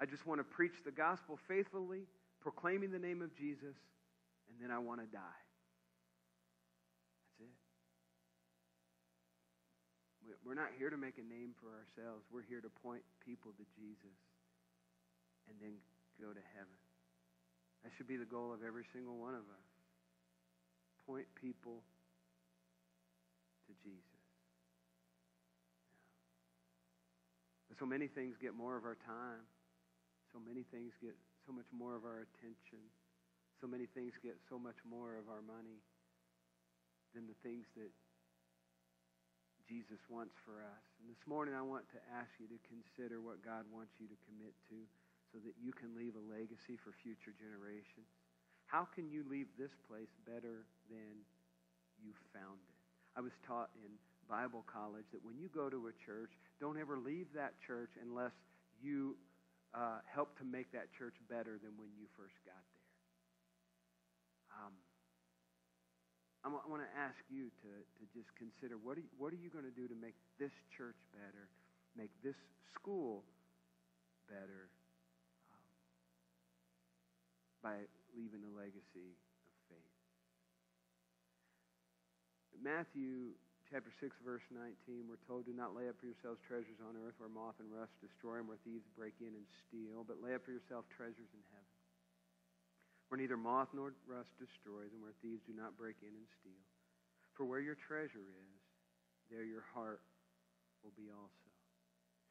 I 0.00 0.06
just 0.06 0.26
want 0.26 0.40
to 0.40 0.44
preach 0.44 0.84
the 0.84 0.90
gospel 0.90 1.38
faithfully, 1.48 2.08
proclaiming 2.40 2.90
the 2.90 2.98
name 2.98 3.20
of 3.20 3.34
Jesus, 3.36 3.76
and 4.52 4.60
then 4.60 4.70
I 4.70 4.78
want 4.78 5.00
to 5.00 5.08
die. 5.08 5.42
That's 7.40 7.48
it. 7.48 7.56
We're 10.44 10.54
not 10.58 10.70
here 10.78 10.90
to 10.90 11.00
make 11.00 11.16
a 11.16 11.26
name 11.26 11.56
for 11.56 11.72
ourselves. 11.72 12.28
We're 12.28 12.46
here 12.46 12.60
to 12.60 12.70
point 12.84 13.02
people 13.24 13.56
to 13.56 13.64
Jesus 13.74 14.18
and 15.48 15.56
then 15.58 15.80
go 16.20 16.30
to 16.30 16.44
heaven. 16.54 16.78
That 17.82 17.90
should 17.96 18.06
be 18.06 18.16
the 18.16 18.28
goal 18.28 18.52
of 18.52 18.62
every 18.62 18.84
single 18.92 19.18
one 19.18 19.34
of 19.34 19.42
us. 19.42 19.68
Point 21.06 21.26
people 21.34 21.82
to 23.66 23.72
Jesus. 23.82 24.22
But 27.68 27.78
so 27.78 27.86
many 27.86 28.06
things 28.06 28.36
get 28.38 28.54
more 28.54 28.76
of 28.76 28.84
our 28.84 28.96
time. 29.02 29.42
So 30.32 30.38
many 30.38 30.62
things 30.70 30.92
get 31.02 31.16
so 31.46 31.52
much 31.52 31.66
more 31.74 31.96
of 31.96 32.04
our 32.04 32.22
attention. 32.22 32.78
So 33.62 33.70
many 33.70 33.86
things 33.94 34.10
get 34.18 34.34
so 34.50 34.58
much 34.58 34.82
more 34.82 35.14
of 35.22 35.30
our 35.30 35.38
money 35.38 35.78
than 37.14 37.30
the 37.30 37.38
things 37.46 37.62
that 37.78 37.94
Jesus 39.70 40.02
wants 40.10 40.34
for 40.42 40.58
us. 40.58 40.82
And 40.98 41.06
this 41.06 41.22
morning 41.30 41.54
I 41.54 41.62
want 41.62 41.86
to 41.94 42.02
ask 42.10 42.26
you 42.42 42.50
to 42.50 42.58
consider 42.66 43.22
what 43.22 43.38
God 43.46 43.62
wants 43.70 43.94
you 44.02 44.10
to 44.10 44.18
commit 44.26 44.50
to 44.74 44.82
so 45.30 45.38
that 45.46 45.54
you 45.62 45.70
can 45.70 45.94
leave 45.94 46.18
a 46.18 46.24
legacy 46.26 46.74
for 46.74 46.90
future 47.06 47.30
generations? 47.38 48.10
How 48.66 48.82
can 48.82 49.06
you 49.06 49.22
leave 49.30 49.46
this 49.54 49.72
place 49.86 50.10
better 50.26 50.66
than 50.90 51.22
you 52.02 52.12
found 52.34 52.58
it? 52.66 52.78
I 53.14 53.22
was 53.22 53.32
taught 53.46 53.70
in 53.78 53.94
Bible 54.26 54.66
college 54.66 55.06
that 55.14 55.22
when 55.22 55.38
you 55.38 55.46
go 55.54 55.70
to 55.70 55.86
a 55.86 55.94
church, 56.02 56.34
don't 56.58 56.82
ever 56.82 56.98
leave 56.98 57.30
that 57.38 57.54
church 57.62 57.94
unless 58.02 58.34
you 58.82 59.14
uh, 59.70 60.02
help 60.10 60.36
to 60.38 60.44
make 60.44 60.72
that 60.72 60.90
church 60.98 61.14
better 61.30 61.62
than 61.62 61.78
when 61.78 61.94
you 61.94 62.10
first 62.18 62.36
got 62.42 62.58
there. 62.58 62.71
Um, 64.58 64.74
I 66.42 66.48
want 66.50 66.82
to 66.82 66.92
ask 66.98 67.18
you 67.30 67.48
to, 67.62 67.70
to 67.70 68.04
just 68.10 68.28
consider 68.34 68.74
what 68.76 68.98
are 68.98 69.04
you, 69.06 69.12
what 69.16 69.32
are 69.32 69.38
you 69.40 69.48
going 69.48 69.64
to 69.64 69.74
do 69.74 69.86
to 69.86 69.94
make 69.94 70.18
this 70.42 70.52
church 70.76 70.98
better, 71.14 71.46
make 71.94 72.10
this 72.22 72.36
school 72.74 73.22
better, 74.26 74.68
by 77.62 77.78
leaving 78.18 78.42
a 78.42 78.52
legacy 78.58 79.14
of 79.46 79.54
faith. 79.70 79.94
Matthew 82.58 83.38
chapter 83.70 83.94
6, 84.02 84.12
verse 84.26 84.44
19, 84.50 85.06
we're 85.06 85.22
told, 85.30 85.46
Do 85.46 85.54
not 85.54 85.72
lay 85.72 85.86
up 85.86 85.96
for 86.02 86.10
yourselves 86.10 86.42
treasures 86.44 86.82
on 86.82 86.98
earth 86.98 87.16
where 87.22 87.30
moth 87.30 87.56
and 87.62 87.70
rust 87.70 87.94
destroy 88.02 88.42
and 88.42 88.50
where 88.50 88.58
thieves 88.66 88.84
break 88.98 89.14
in 89.22 89.32
and 89.32 89.46
steal, 89.64 90.02
but 90.04 90.20
lay 90.20 90.34
up 90.34 90.42
for 90.42 90.52
yourself 90.52 90.84
treasures 90.92 91.30
in 91.32 91.42
heaven, 91.54 91.71
where 93.12 93.20
neither 93.20 93.36
moth 93.36 93.68
nor 93.76 93.92
rust 94.08 94.32
destroys 94.40 94.88
and 94.88 95.04
where 95.04 95.12
thieves 95.20 95.44
do 95.44 95.52
not 95.52 95.76
break 95.76 96.00
in 96.00 96.08
and 96.16 96.24
steal. 96.40 96.64
For 97.36 97.44
where 97.44 97.60
your 97.60 97.76
treasure 97.76 98.24
is, 98.24 98.60
there 99.28 99.44
your 99.44 99.68
heart 99.76 100.00
will 100.80 100.96
be 100.96 101.12
also. 101.12 101.48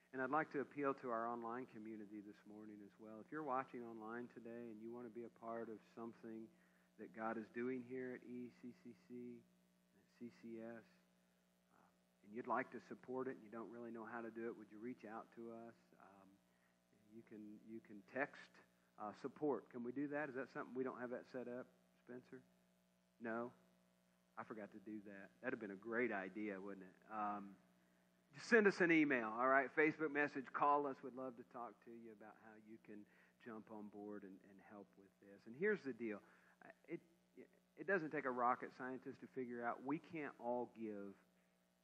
And 0.09 0.25
I'd 0.25 0.33
like 0.33 0.49
to 0.57 0.65
appeal 0.65 0.97
to 1.05 1.13
our 1.13 1.29
online 1.29 1.69
community 1.69 2.25
this 2.25 2.41
morning 2.49 2.81
as 2.81 2.89
well. 2.97 3.21
If 3.21 3.29
you're 3.29 3.45
watching 3.45 3.85
online 3.85 4.25
today 4.33 4.73
and 4.73 4.81
you 4.81 4.89
want 4.89 5.05
to 5.05 5.13
be 5.13 5.21
a 5.21 5.33
part 5.37 5.69
of 5.69 5.77
something 5.93 6.49
that 6.97 7.13
God 7.13 7.37
is 7.37 7.45
doing 7.53 7.85
here 7.85 8.17
at 8.17 8.25
ECCC, 8.25 9.37
at 9.37 10.05
CCS, 10.17 10.81
uh, 10.81 12.25
and 12.25 12.33
you'd 12.33 12.49
like 12.49 12.73
to 12.73 12.81
support 12.89 13.29
it 13.29 13.37
and 13.37 13.45
you 13.45 13.53
don't 13.53 13.69
really 13.69 13.93
know 13.93 14.09
how 14.09 14.25
to 14.25 14.33
do 14.33 14.49
it, 14.49 14.57
would 14.57 14.73
you 14.73 14.81
reach 14.81 15.05
out 15.05 15.29
to 15.37 15.53
us? 15.61 15.77
Um, 16.01 16.29
you 17.13 17.21
can 17.29 17.61
you 17.69 17.77
can 17.85 18.01
text 18.17 18.49
uh, 19.01 19.11
support. 19.21 19.65
Can 19.73 19.83
we 19.83 19.91
do 19.91 20.07
that? 20.13 20.29
Is 20.29 20.35
that 20.37 20.53
something 20.53 20.71
we 20.77 20.85
don't 20.85 21.01
have 21.01 21.09
that 21.09 21.25
set 21.33 21.49
up, 21.49 21.65
Spencer? 22.05 22.39
No, 23.17 23.49
I 24.37 24.45
forgot 24.45 24.69
to 24.77 24.81
do 24.85 25.01
that. 25.09 25.33
That'd 25.41 25.57
have 25.57 25.63
been 25.63 25.73
a 25.73 25.81
great 25.81 26.13
idea, 26.13 26.61
wouldn't 26.61 26.85
it? 26.85 26.97
Um, 27.09 27.57
send 28.49 28.69
us 28.69 28.77
an 28.79 28.93
email, 28.93 29.33
all 29.33 29.49
right? 29.49 29.67
Facebook 29.73 30.13
message, 30.13 30.45
call 30.53 30.85
us. 30.85 30.95
We'd 31.03 31.17
love 31.17 31.33
to 31.37 31.45
talk 31.51 31.73
to 31.85 31.91
you 31.91 32.13
about 32.13 32.37
how 32.45 32.55
you 32.69 32.77
can 32.85 33.01
jump 33.41 33.65
on 33.73 33.89
board 33.89 34.21
and, 34.21 34.33
and 34.33 34.57
help 34.69 34.85
with 34.97 35.09
this. 35.25 35.41
And 35.49 35.57
here's 35.57 35.81
the 35.81 35.93
deal 35.93 36.21
it, 36.89 37.01
it 37.81 37.87
doesn't 37.89 38.13
take 38.13 38.25
a 38.25 38.31
rocket 38.31 38.69
scientist 38.77 39.17
to 39.21 39.27
figure 39.33 39.65
out 39.65 39.81
we 39.81 39.97
can't 40.13 40.33
all 40.37 40.69
give 40.77 41.17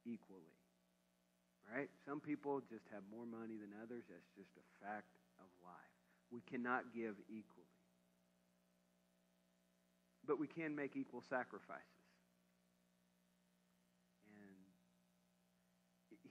equally, 0.06 0.54
right? 1.74 1.90
Some 2.06 2.20
people 2.20 2.62
just 2.70 2.86
have 2.94 3.02
more 3.10 3.26
money 3.26 3.58
than 3.58 3.74
others. 3.82 4.06
That's 4.06 4.30
just 4.38 4.52
a 4.54 4.66
fact 4.78 5.10
of 5.42 5.50
life. 5.66 5.87
We 6.30 6.40
cannot 6.48 6.92
give 6.94 7.16
equally. 7.28 7.72
But 10.26 10.38
we 10.38 10.46
can 10.46 10.76
make 10.76 10.96
equal 10.96 11.22
sacrifices. 11.28 12.04
And 14.28 14.60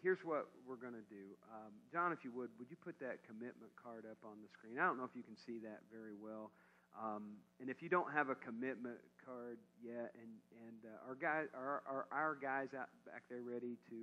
here's 0.02 0.22
what 0.24 0.48
we're 0.68 0.78
going 0.78 0.94
to 0.94 1.08
do. 1.10 1.34
Um, 1.50 1.74
John, 1.92 2.12
if 2.14 2.24
you 2.24 2.32
would, 2.32 2.50
would 2.60 2.70
you 2.70 2.78
put 2.78 3.00
that 3.00 3.26
commitment 3.26 3.74
card 3.74 4.06
up 4.06 4.22
on 4.24 4.38
the 4.46 4.50
screen? 4.54 4.78
I 4.78 4.86
don't 4.86 4.98
know 4.98 5.10
if 5.10 5.16
you 5.18 5.24
can 5.24 5.38
see 5.38 5.58
that 5.66 5.82
very 5.92 6.14
well. 6.14 6.52
Um, 6.98 7.38
and 7.60 7.70
if 7.70 7.82
you 7.82 7.90
don't 7.90 8.10
have 8.14 8.30
a 8.30 8.36
commitment 8.36 8.98
card 9.22 9.58
yet, 9.84 10.14
and 10.18 10.34
and 10.66 10.80
uh, 10.86 11.08
our 11.10 11.14
guys, 11.14 11.46
our, 11.54 12.06
our 12.12 12.38
guys 12.42 12.74
out 12.74 12.90
back 13.06 13.24
there 13.30 13.42
ready 13.42 13.78
to 13.90 14.00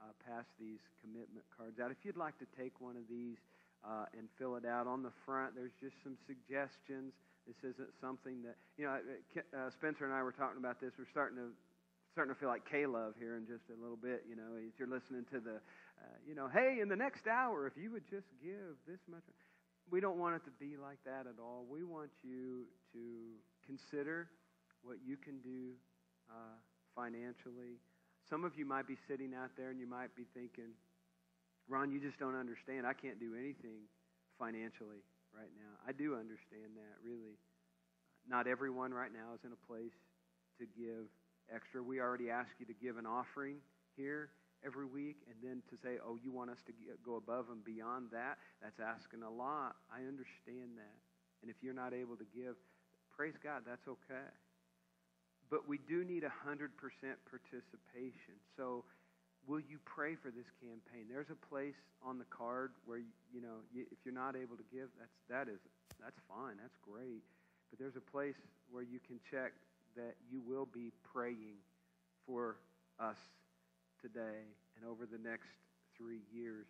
uh, 0.00 0.10
pass 0.26 0.46
these 0.58 0.82
commitment 0.98 1.46
cards 1.54 1.78
out. 1.78 1.90
If 1.90 2.02
you'd 2.02 2.16
like 2.16 2.38
to 2.38 2.48
take 2.58 2.80
one 2.80 2.96
of 2.96 3.06
these 3.08 3.38
uh, 3.84 4.06
and 4.16 4.28
fill 4.38 4.56
it 4.56 4.64
out 4.64 4.86
on 4.86 5.02
the 5.02 5.12
front, 5.24 5.54
there's 5.54 5.76
just 5.80 5.94
some 6.02 6.16
suggestions. 6.26 7.12
This 7.46 7.60
isn't 7.60 7.92
something 8.00 8.40
that 8.42 8.56
you 8.80 8.88
know. 8.88 8.96
Uh, 8.96 9.68
Spencer 9.70 10.08
and 10.08 10.14
I 10.14 10.22
were 10.24 10.32
talking 10.32 10.56
about 10.56 10.80
this. 10.80 10.96
We're 10.98 11.10
starting 11.12 11.36
to 11.36 11.52
starting 12.12 12.32
to 12.32 12.38
feel 12.38 12.48
like 12.48 12.62
K-Love 12.70 13.18
here 13.18 13.36
in 13.36 13.44
just 13.44 13.66
a 13.68 13.76
little 13.76 13.98
bit. 13.98 14.24
You 14.24 14.36
know, 14.36 14.56
as 14.56 14.72
you're 14.78 14.88
listening 14.88 15.26
to 15.34 15.40
the, 15.40 15.58
uh, 16.00 16.16
you 16.24 16.34
know, 16.34 16.48
hey, 16.48 16.78
in 16.80 16.88
the 16.88 16.96
next 16.96 17.26
hour, 17.26 17.66
if 17.66 17.74
you 17.76 17.90
would 17.90 18.08
just 18.08 18.30
give 18.40 18.78
this 18.86 19.00
much. 19.10 19.22
We 19.90 20.00
don't 20.00 20.16
want 20.16 20.36
it 20.36 20.44
to 20.46 20.54
be 20.56 20.80
like 20.80 20.96
that 21.04 21.28
at 21.28 21.36
all. 21.36 21.66
We 21.68 21.84
want 21.84 22.08
you 22.22 22.64
to 22.94 23.36
consider 23.66 24.30
what 24.82 24.96
you 25.04 25.16
can 25.16 25.40
do 25.44 25.76
uh, 26.30 26.56
financially. 26.96 27.76
Some 28.28 28.44
of 28.44 28.56
you 28.56 28.64
might 28.64 28.86
be 28.86 28.96
sitting 29.08 29.34
out 29.34 29.50
there 29.56 29.70
and 29.70 29.78
you 29.78 29.86
might 29.86 30.14
be 30.16 30.24
thinking, 30.32 30.72
Ron, 31.68 31.90
you 31.90 32.00
just 32.00 32.18
don't 32.18 32.36
understand. 32.36 32.86
I 32.86 32.92
can't 32.92 33.18
do 33.18 33.32
anything 33.34 33.88
financially 34.38 35.00
right 35.32 35.50
now. 35.56 35.72
I 35.86 35.92
do 35.92 36.14
understand 36.14 36.76
that, 36.76 36.94
really. 37.02 37.38
Not 38.28 38.46
everyone 38.46 38.92
right 38.92 39.12
now 39.12 39.34
is 39.34 39.40
in 39.44 39.52
a 39.52 39.62
place 39.66 39.96
to 40.58 40.66
give 40.76 41.08
extra. 41.52 41.82
We 41.82 42.00
already 42.00 42.30
ask 42.30 42.48
you 42.58 42.66
to 42.66 42.76
give 42.76 42.96
an 42.96 43.06
offering 43.06 43.56
here 43.96 44.30
every 44.64 44.86
week, 44.86 45.20
and 45.28 45.36
then 45.44 45.60
to 45.68 45.76
say, 45.84 46.00
oh, 46.00 46.16
you 46.24 46.32
want 46.32 46.48
us 46.48 46.56
to 46.64 46.72
go 47.04 47.16
above 47.16 47.52
and 47.52 47.62
beyond 47.64 48.08
that, 48.12 48.40
that's 48.62 48.80
asking 48.80 49.22
a 49.22 49.28
lot. 49.28 49.76
I 49.92 50.08
understand 50.08 50.80
that. 50.80 50.96
And 51.42 51.52
if 51.52 51.56
you're 51.60 51.76
not 51.76 51.92
able 51.92 52.16
to 52.16 52.24
give, 52.32 52.56
praise 53.12 53.36
God, 53.44 53.62
that's 53.68 53.84
okay. 53.84 54.24
But 55.50 55.68
we 55.68 55.76
do 55.84 56.02
need 56.02 56.24
100% 56.24 56.32
participation. 57.28 58.40
So 58.56 58.84
will 59.46 59.60
you 59.60 59.78
pray 59.84 60.14
for 60.14 60.30
this 60.30 60.46
campaign? 60.60 61.06
There's 61.10 61.30
a 61.30 61.46
place 61.48 61.76
on 62.02 62.18
the 62.18 62.24
card 62.30 62.72
where, 62.86 62.98
you 62.98 63.40
know, 63.40 63.64
if 63.74 63.98
you're 64.04 64.14
not 64.14 64.36
able 64.36 64.56
to 64.56 64.64
give, 64.72 64.88
that's, 64.98 65.18
that 65.28 65.52
is, 65.52 65.60
that's 66.02 66.18
fine. 66.28 66.56
That's 66.60 66.76
great. 66.82 67.22
But 67.70 67.78
there's 67.78 67.96
a 67.96 68.10
place 68.10 68.36
where 68.70 68.82
you 68.82 69.00
can 69.06 69.20
check 69.30 69.52
that 69.96 70.14
you 70.30 70.40
will 70.46 70.66
be 70.66 70.92
praying 71.12 71.56
for 72.26 72.56
us 72.98 73.18
today 74.00 74.46
and 74.76 74.88
over 74.88 75.06
the 75.06 75.18
next 75.18 75.48
three 75.96 76.22
years. 76.32 76.66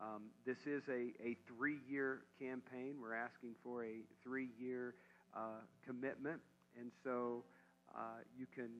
Um, 0.00 0.30
this 0.46 0.66
is 0.66 0.82
a, 0.88 1.12
a 1.22 1.36
three 1.46 1.78
year 1.88 2.20
campaign. 2.40 2.96
We're 3.00 3.14
asking 3.14 3.54
for 3.62 3.84
a 3.84 4.00
three 4.22 4.48
year 4.58 4.94
uh, 5.34 5.62
commitment. 5.86 6.40
And 6.78 6.90
so 7.04 7.44
uh, 7.94 8.22
you, 8.38 8.46
can, 8.54 8.70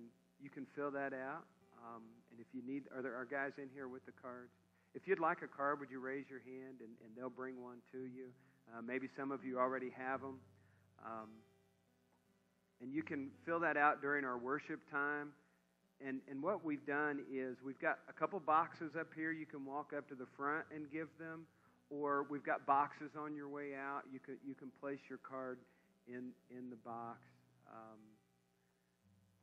you 0.40 0.48
can 0.48 0.66
fill 0.74 0.90
that 0.92 1.12
out. 1.12 1.44
Um, 1.84 2.02
and 2.32 2.40
if 2.40 2.48
you 2.52 2.64
need, 2.64 2.84
are 2.96 3.02
there 3.02 3.14
are 3.14 3.28
guys 3.28 3.52
in 3.58 3.68
here 3.74 3.88
with 3.88 4.04
the 4.06 4.12
cards? 4.12 4.50
If 4.94 5.06
you'd 5.06 5.20
like 5.20 5.42
a 5.42 5.48
card, 5.48 5.80
would 5.80 5.90
you 5.90 6.00
raise 6.00 6.24
your 6.28 6.40
hand 6.40 6.80
and, 6.80 6.96
and 7.04 7.12
they'll 7.16 7.30
bring 7.30 7.62
one 7.62 7.78
to 7.92 7.98
you? 7.98 8.32
Uh, 8.72 8.80
maybe 8.80 9.08
some 9.16 9.30
of 9.30 9.44
you 9.44 9.58
already 9.58 9.90
have 9.96 10.20
them. 10.20 10.40
Um, 11.04 11.28
and 12.80 12.92
you 12.92 13.02
can 13.02 13.30
fill 13.44 13.60
that 13.60 13.76
out 13.76 14.00
during 14.00 14.24
our 14.24 14.38
worship 14.38 14.80
time. 14.90 15.32
And, 16.04 16.20
and 16.28 16.42
what 16.42 16.64
we've 16.64 16.84
done 16.84 17.20
is 17.32 17.56
we've 17.64 17.80
got 17.80 17.98
a 18.08 18.12
couple 18.12 18.40
boxes 18.40 18.92
up 18.98 19.08
here. 19.14 19.30
You 19.30 19.46
can 19.46 19.64
walk 19.64 19.92
up 19.96 20.08
to 20.08 20.14
the 20.14 20.26
front 20.36 20.64
and 20.74 20.90
give 20.90 21.08
them, 21.18 21.46
or 21.90 22.26
we've 22.28 22.44
got 22.44 22.66
boxes 22.66 23.10
on 23.16 23.36
your 23.36 23.48
way 23.48 23.74
out. 23.78 24.02
You 24.12 24.18
can, 24.18 24.36
you 24.44 24.54
can 24.54 24.72
place 24.80 24.98
your 25.08 25.18
card 25.18 25.58
in, 26.08 26.32
in 26.50 26.70
the 26.70 26.76
box. 26.76 27.20
Um, 27.68 28.00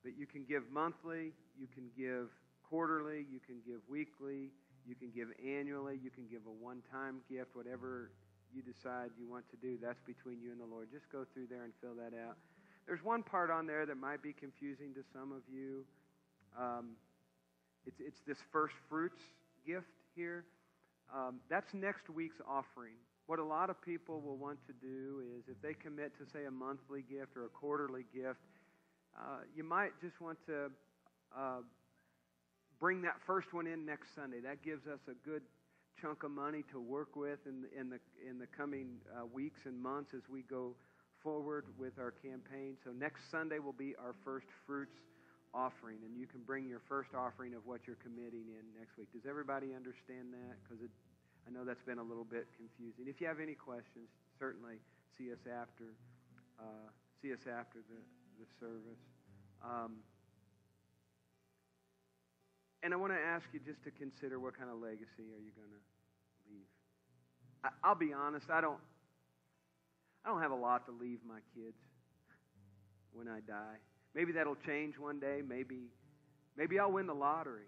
but 0.04 0.18
you 0.18 0.26
can 0.26 0.44
give 0.44 0.64
monthly, 0.72 1.32
you 1.60 1.68
can 1.74 1.90
give 1.98 2.30
quarterly, 2.70 3.26
you 3.32 3.40
can 3.46 3.58
give 3.66 3.82
weekly, 3.90 4.52
you 4.86 4.96
can 4.96 5.10
give 5.10 5.28
annually, 5.46 6.00
you 6.02 6.10
can 6.10 6.26
give 6.30 6.42
a 6.48 6.64
one 6.64 6.82
time 6.92 7.22
gift, 7.30 7.56
whatever 7.56 8.12
you 8.54 8.62
decide 8.62 9.12
you 9.20 9.30
want 9.30 9.46
to 9.52 9.58
do. 9.58 9.78
That's 9.82 10.02
between 10.06 10.42
you 10.42 10.52
and 10.52 10.60
the 10.60 10.66
Lord. 10.66 10.88
Just 10.92 11.10
go 11.12 11.26
through 11.34 11.48
there 11.50 11.64
and 11.64 11.74
fill 11.82 11.96
that 11.96 12.16
out. 12.18 12.38
There's 12.88 13.04
one 13.04 13.22
part 13.22 13.52
on 13.52 13.68
there 13.68 13.86
that 13.86 13.98
might 13.98 14.24
be 14.24 14.34
confusing 14.34 14.94
to 14.96 15.02
some 15.14 15.32
of 15.32 15.42
you. 15.52 15.86
Um, 16.58 16.98
it's, 17.86 18.00
it's 18.00 18.20
this 18.28 18.38
first 18.52 18.74
fruits 18.90 19.22
gift 19.66 19.94
here. 20.16 20.46
Um, 21.14 21.40
that's 21.50 21.74
next 21.74 22.10
week's 22.10 22.42
offering. 22.48 22.94
What 23.28 23.38
a 23.38 23.44
lot 23.44 23.70
of 23.70 23.80
people 23.82 24.22
will 24.22 24.38
want 24.38 24.58
to 24.66 24.74
do 24.74 25.22
is 25.38 25.44
if 25.48 25.62
they 25.62 25.74
commit 25.74 26.18
to, 26.18 26.26
say, 26.34 26.46
a 26.46 26.52
monthly 26.52 27.04
gift 27.04 27.38
or 27.38 27.46
a 27.46 27.50
quarterly 27.50 28.06
gift, 28.14 28.40
uh, 29.16 29.42
you 29.56 29.64
might 29.64 29.92
just 30.02 30.20
want 30.20 30.38
to 30.48 30.72
uh, 31.38 31.62
bring 32.80 33.02
that 33.04 33.16
first 33.26 33.54
one 33.54 33.68
in 33.68 33.86
next 33.86 34.16
Sunday. 34.16 34.40
That 34.40 34.64
gives 34.64 34.88
us 34.88 35.00
a 35.08 35.16
good 35.28 35.42
chunk 36.02 36.24
of 36.24 36.32
money 36.32 36.64
to 36.72 36.80
work 36.80 37.16
with 37.16 37.40
in 37.46 37.64
the, 37.64 37.80
in 37.80 37.90
the, 37.90 38.00
in 38.28 38.40
the 38.40 38.48
coming 38.48 38.98
uh, 39.12 39.26
weeks 39.26 39.60
and 39.66 39.82
months 39.82 40.14
as 40.16 40.22
we 40.32 40.44
go 40.44 40.76
forward 41.22 41.66
with 41.78 42.00
our 42.00 42.12
campaign. 42.12 42.78
So 42.84 42.92
next 42.92 43.30
Sunday 43.30 43.60
will 43.60 43.76
be 43.76 43.96
our 44.00 44.16
first 44.24 44.48
fruits 44.66 44.96
offering, 45.54 45.98
and 46.06 46.16
you 46.16 46.28
can 46.28 46.40
bring 46.46 46.68
your 46.68 46.82
first 46.88 47.12
offering 47.12 47.54
of 47.54 47.66
what 47.66 47.82
you're 47.86 48.00
committing 48.00 48.48
in 48.48 48.64
next 48.80 48.98
week. 48.98 49.12
Does 49.12 49.28
everybody 49.28 49.76
understand 49.76 50.32
that? 50.32 50.56
Because 50.64 50.80
I 51.44 51.52
know 51.52 51.66
that's 51.66 51.84
been 51.84 52.00
a 52.00 52.06
little 52.06 52.24
bit 52.24 52.48
confusing. 52.56 53.12
If 53.12 53.20
you 53.20 53.28
have 53.28 53.42
any 53.42 53.56
questions, 53.56 54.08
certainly 54.38 54.80
see 55.18 55.32
us 55.34 55.44
after 55.50 55.92
uh, 56.60 56.88
see 57.22 57.34
us 57.34 57.44
after 57.48 57.80
the, 57.88 58.00
the 58.40 58.48
service. 58.60 59.04
Um, 59.64 60.04
and 62.84 62.94
I 62.94 62.98
want 62.98 63.12
to 63.12 63.20
ask 63.20 63.46
you 63.54 63.60
just 63.60 63.84
to 63.84 63.92
consider 63.92 64.40
what 64.40 64.58
kind 64.58 64.70
of 64.70 64.80
legacy 64.82 65.28
are 65.36 65.42
you 65.42 65.52
going 65.56 65.72
to 65.72 65.82
leave. 66.48 66.70
I, 67.64 67.70
I'll 67.84 67.96
be 67.96 68.14
honest, 68.14 68.50
I 68.50 68.62
don't 68.62 68.80
I 70.26 70.30
don't 70.30 70.42
have 70.42 70.52
a 70.52 70.56
lot 70.56 70.86
to 70.88 70.92
leave 70.92 71.20
my 71.28 71.40
kids 71.56 71.78
when 73.14 73.28
I 73.28 73.40
die. 73.40 73.78
Maybe 74.14 74.32
that'll 74.34 74.58
change 74.66 74.98
one 74.98 75.20
day. 75.20 75.42
Maybe, 75.48 75.88
maybe 76.58 76.80
I'll 76.80 76.92
win 76.92 77.08
the 77.08 77.14
lottery. 77.14 77.68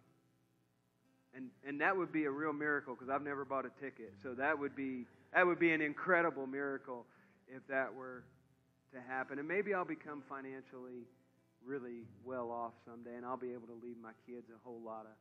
And, 1.33 1.47
and 1.65 1.79
that 1.79 1.95
would 1.95 2.11
be 2.11 2.25
a 2.25 2.31
real 2.31 2.51
miracle 2.51 2.93
because 2.93 3.09
I've 3.09 3.23
never 3.23 3.45
bought 3.45 3.65
a 3.65 3.71
ticket. 3.81 4.13
So 4.21 4.33
that 4.33 4.59
would 4.59 4.75
be 4.75 5.05
that 5.33 5.47
would 5.47 5.59
be 5.59 5.71
an 5.71 5.81
incredible 5.81 6.45
miracle 6.45 7.05
if 7.47 7.65
that 7.69 7.93
were 7.93 8.25
to 8.93 8.99
happen. 8.99 9.39
And 9.39 9.47
maybe 9.47 9.73
I'll 9.73 9.85
become 9.85 10.23
financially 10.27 11.07
really 11.65 12.09
well 12.25 12.51
off 12.51 12.73
someday 12.85 13.15
and 13.15 13.25
I'll 13.25 13.39
be 13.39 13.53
able 13.53 13.67
to 13.67 13.77
leave 13.77 13.97
my 14.01 14.15
kids 14.25 14.49
a 14.49 14.59
whole 14.65 14.81
lot 14.81 15.05
of 15.05 15.15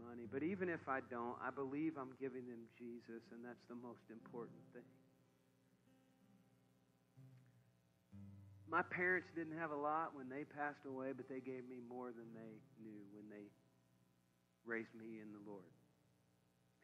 money. 0.00 0.24
But 0.26 0.42
even 0.42 0.68
if 0.68 0.88
I 0.88 1.00
don't, 1.10 1.36
I 1.44 1.50
believe 1.50 1.94
I'm 2.00 2.16
giving 2.20 2.48
them 2.48 2.64
Jesus 2.78 3.22
and 3.32 3.44
that's 3.44 3.62
the 3.68 3.76
most 3.76 4.04
important 4.10 4.60
thing. 4.72 4.88
My 8.66 8.82
parents 8.82 9.28
didn't 9.36 9.58
have 9.58 9.70
a 9.70 9.78
lot 9.78 10.16
when 10.16 10.28
they 10.28 10.42
passed 10.42 10.82
away, 10.88 11.12
but 11.14 11.28
they 11.28 11.38
gave 11.38 11.68
me 11.68 11.78
more 11.86 12.10
than 12.10 12.26
they 12.34 12.58
knew 12.82 13.04
when 13.14 13.28
they 13.30 13.46
raised 14.64 14.90
me 14.98 15.20
in 15.20 15.30
the 15.30 15.42
Lord. 15.46 15.68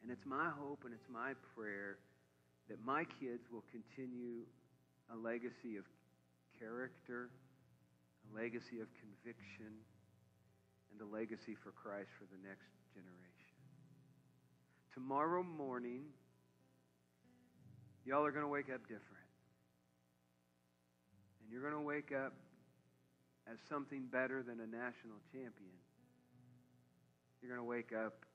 And 0.01 0.09
it's 0.09 0.25
my 0.25 0.49
hope 0.55 0.85
and 0.85 0.93
it's 0.93 1.09
my 1.11 1.33
prayer 1.57 1.97
that 2.69 2.79
my 2.85 3.03
kids 3.19 3.43
will 3.51 3.65
continue 3.73 4.47
a 5.11 5.17
legacy 5.17 5.75
of 5.75 5.83
character, 6.57 7.29
legacy 8.35 8.79
of 8.79 8.87
conviction, 8.99 9.71
and 10.91 11.01
a 11.01 11.07
legacy 11.07 11.55
for 11.55 11.71
Christ 11.71 12.09
for 12.19 12.25
the 12.27 12.39
next 12.43 12.67
generation. 12.93 13.55
Tomorrow 14.93 15.43
morning, 15.43 16.03
y'all 18.05 18.25
are 18.25 18.31
going 18.31 18.43
to 18.43 18.51
wake 18.51 18.69
up 18.73 18.81
different. 18.81 19.29
And 21.41 21.51
you're 21.51 21.61
going 21.61 21.73
to 21.73 21.87
wake 21.87 22.11
up 22.11 22.33
as 23.51 23.57
something 23.69 24.07
better 24.11 24.43
than 24.43 24.59
a 24.59 24.67
national 24.67 25.19
champion. 25.31 25.79
You're 27.41 27.55
going 27.55 27.63
to 27.63 27.69
wake 27.69 27.91
up 27.93 28.25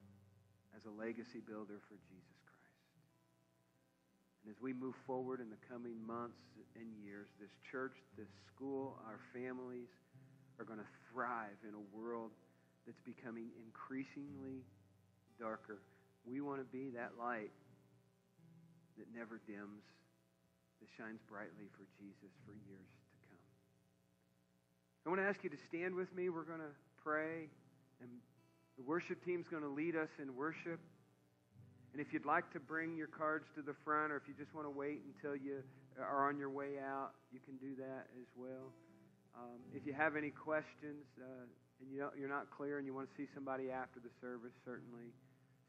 as 0.77 0.85
a 0.85 0.91
legacy 0.91 1.41
builder 1.47 1.79
for 1.89 1.95
Jesus. 2.09 2.36
And 4.47 4.55
as 4.55 4.63
we 4.63 4.73
move 4.73 4.95
forward 5.11 5.43
in 5.43 5.51
the 5.51 5.59
coming 5.67 5.99
months 6.07 6.39
and 6.79 6.87
years, 7.03 7.27
this 7.43 7.51
church, 7.67 7.99
this 8.15 8.31
school, 8.55 8.95
our 9.03 9.19
families 9.35 9.91
are 10.63 10.65
going 10.65 10.79
to 10.79 10.87
thrive 11.11 11.59
in 11.67 11.75
a 11.75 11.85
world 11.91 12.31
that's 12.87 13.03
becoming 13.03 13.51
increasingly 13.59 14.63
darker. 15.35 15.83
We 16.23 16.41
want 16.41 16.63
to 16.63 16.69
be 16.71 16.95
that 16.95 17.19
light 17.19 17.51
that 19.03 19.11
never 19.11 19.43
dims, 19.51 19.83
that 20.79 20.89
shines 20.95 21.19
brightly 21.27 21.67
for 21.75 21.83
Jesus 21.99 22.31
for 22.47 22.55
years 22.71 22.87
to 22.87 23.15
come. 23.27 23.43
I 25.05 25.11
want 25.11 25.21
to 25.23 25.27
ask 25.27 25.43
you 25.43 25.51
to 25.51 25.59
stand 25.67 25.99
with 25.99 26.15
me. 26.15 26.31
We're 26.31 26.47
going 26.47 26.63
to 26.63 26.75
pray, 27.03 27.51
and 27.99 28.11
the 28.79 28.85
worship 28.87 29.25
team's 29.27 29.51
going 29.51 29.67
to 29.67 29.75
lead 29.75 29.97
us 29.97 30.11
in 30.23 30.37
worship. 30.39 30.79
And 31.97 32.05
if 32.05 32.13
you'd 32.13 32.29
like 32.29 32.53
to 32.53 32.61
bring 32.61 32.93
your 32.93 33.09
cards 33.09 33.49
to 33.57 33.65
the 33.65 33.73
front, 33.81 34.13
or 34.13 34.21
if 34.21 34.29
you 34.29 34.37
just 34.37 34.53
want 34.53 34.69
to 34.69 34.75
wait 34.77 35.01
until 35.09 35.33
you 35.33 35.65
are 35.97 36.29
on 36.29 36.37
your 36.37 36.53
way 36.53 36.77
out, 36.77 37.17
you 37.33 37.41
can 37.41 37.57
do 37.57 37.73
that 37.81 38.13
as 38.21 38.29
well. 38.37 38.69
Um, 39.33 39.65
if 39.73 39.89
you 39.89 39.97
have 39.97 40.13
any 40.13 40.29
questions 40.29 41.09
uh, 41.17 41.49
and 41.81 41.89
you 41.89 42.05
you're 42.13 42.29
not 42.29 42.53
clear 42.53 42.77
and 42.77 42.85
you 42.85 42.93
want 42.93 43.09
to 43.09 43.15
see 43.17 43.25
somebody 43.33 43.73
after 43.73 43.97
the 43.97 44.13
service, 44.21 44.53
certainly, 44.61 45.09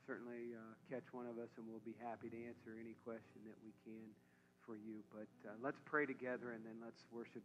certainly 0.03 0.51
uh, 0.51 0.75
catch 0.91 1.07
one 1.15 1.31
of 1.31 1.39
us, 1.39 1.47
and 1.55 1.63
we'll 1.63 1.87
be 1.87 1.95
happy 2.03 2.27
to 2.27 2.39
answer 2.43 2.75
any 2.75 2.99
question 3.07 3.47
that 3.47 3.55
we 3.63 3.71
can 3.87 4.11
for 4.67 4.75
you. 4.75 4.99
But 5.15 5.31
uh, 5.47 5.55
let's 5.63 5.79
pray 5.87 6.03
together, 6.03 6.51
and 6.51 6.59
then 6.67 6.75
let's 6.83 7.07
worship 7.07 7.35